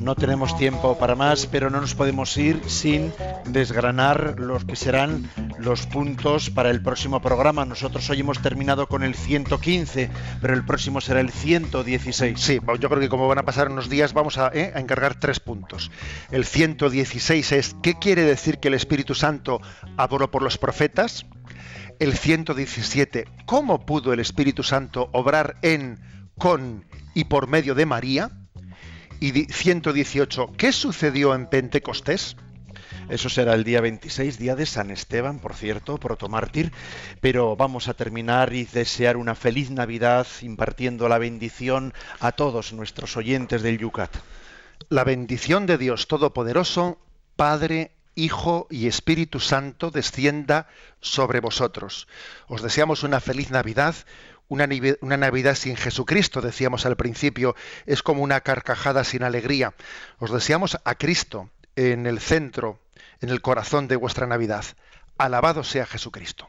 [0.07, 3.13] No tenemos tiempo para más, pero no nos podemos ir sin
[3.45, 5.29] desgranar los que serán
[5.59, 7.65] los puntos para el próximo programa.
[7.65, 10.09] Nosotros hoy hemos terminado con el 115,
[10.41, 12.41] pero el próximo será el 116.
[12.41, 14.75] Sí, yo creo que como van a pasar unos días vamos a, ¿eh?
[14.77, 15.91] encargar tres puntos.
[16.31, 19.61] El 116 es ¿qué quiere decir que el Espíritu Santo
[19.97, 21.27] habló por los profetas?
[21.99, 25.99] El 117, ¿cómo pudo el Espíritu Santo obrar en,
[26.39, 28.31] con y por medio de María?
[29.21, 30.53] Y 118.
[30.57, 32.37] ¿Qué sucedió en Pentecostés?
[33.09, 36.73] Eso será el día 26, día de San Esteban, por cierto, protomártir.
[37.21, 43.17] Pero vamos a terminar y desear una feliz Navidad impartiendo la bendición a todos nuestros
[43.17, 44.11] oyentes del Yucat.
[44.89, 46.99] La bendición de Dios Todopoderoso,
[47.37, 50.69] Padre, Hijo y Espíritu Santo descienda
[51.01, 52.09] sobre vosotros.
[52.49, 53.95] Os deseamos una feliz Navidad,
[54.49, 54.67] una,
[55.17, 57.55] Navidad sin Jesucristo, decíamos al principio,
[57.87, 59.75] es como una carcajada sin alegría.
[60.19, 62.81] Os deseamos a Cristo en el centro,
[63.21, 64.65] en el corazón de vuestra Navidad.
[65.19, 66.49] Alabado sea Jesucristo.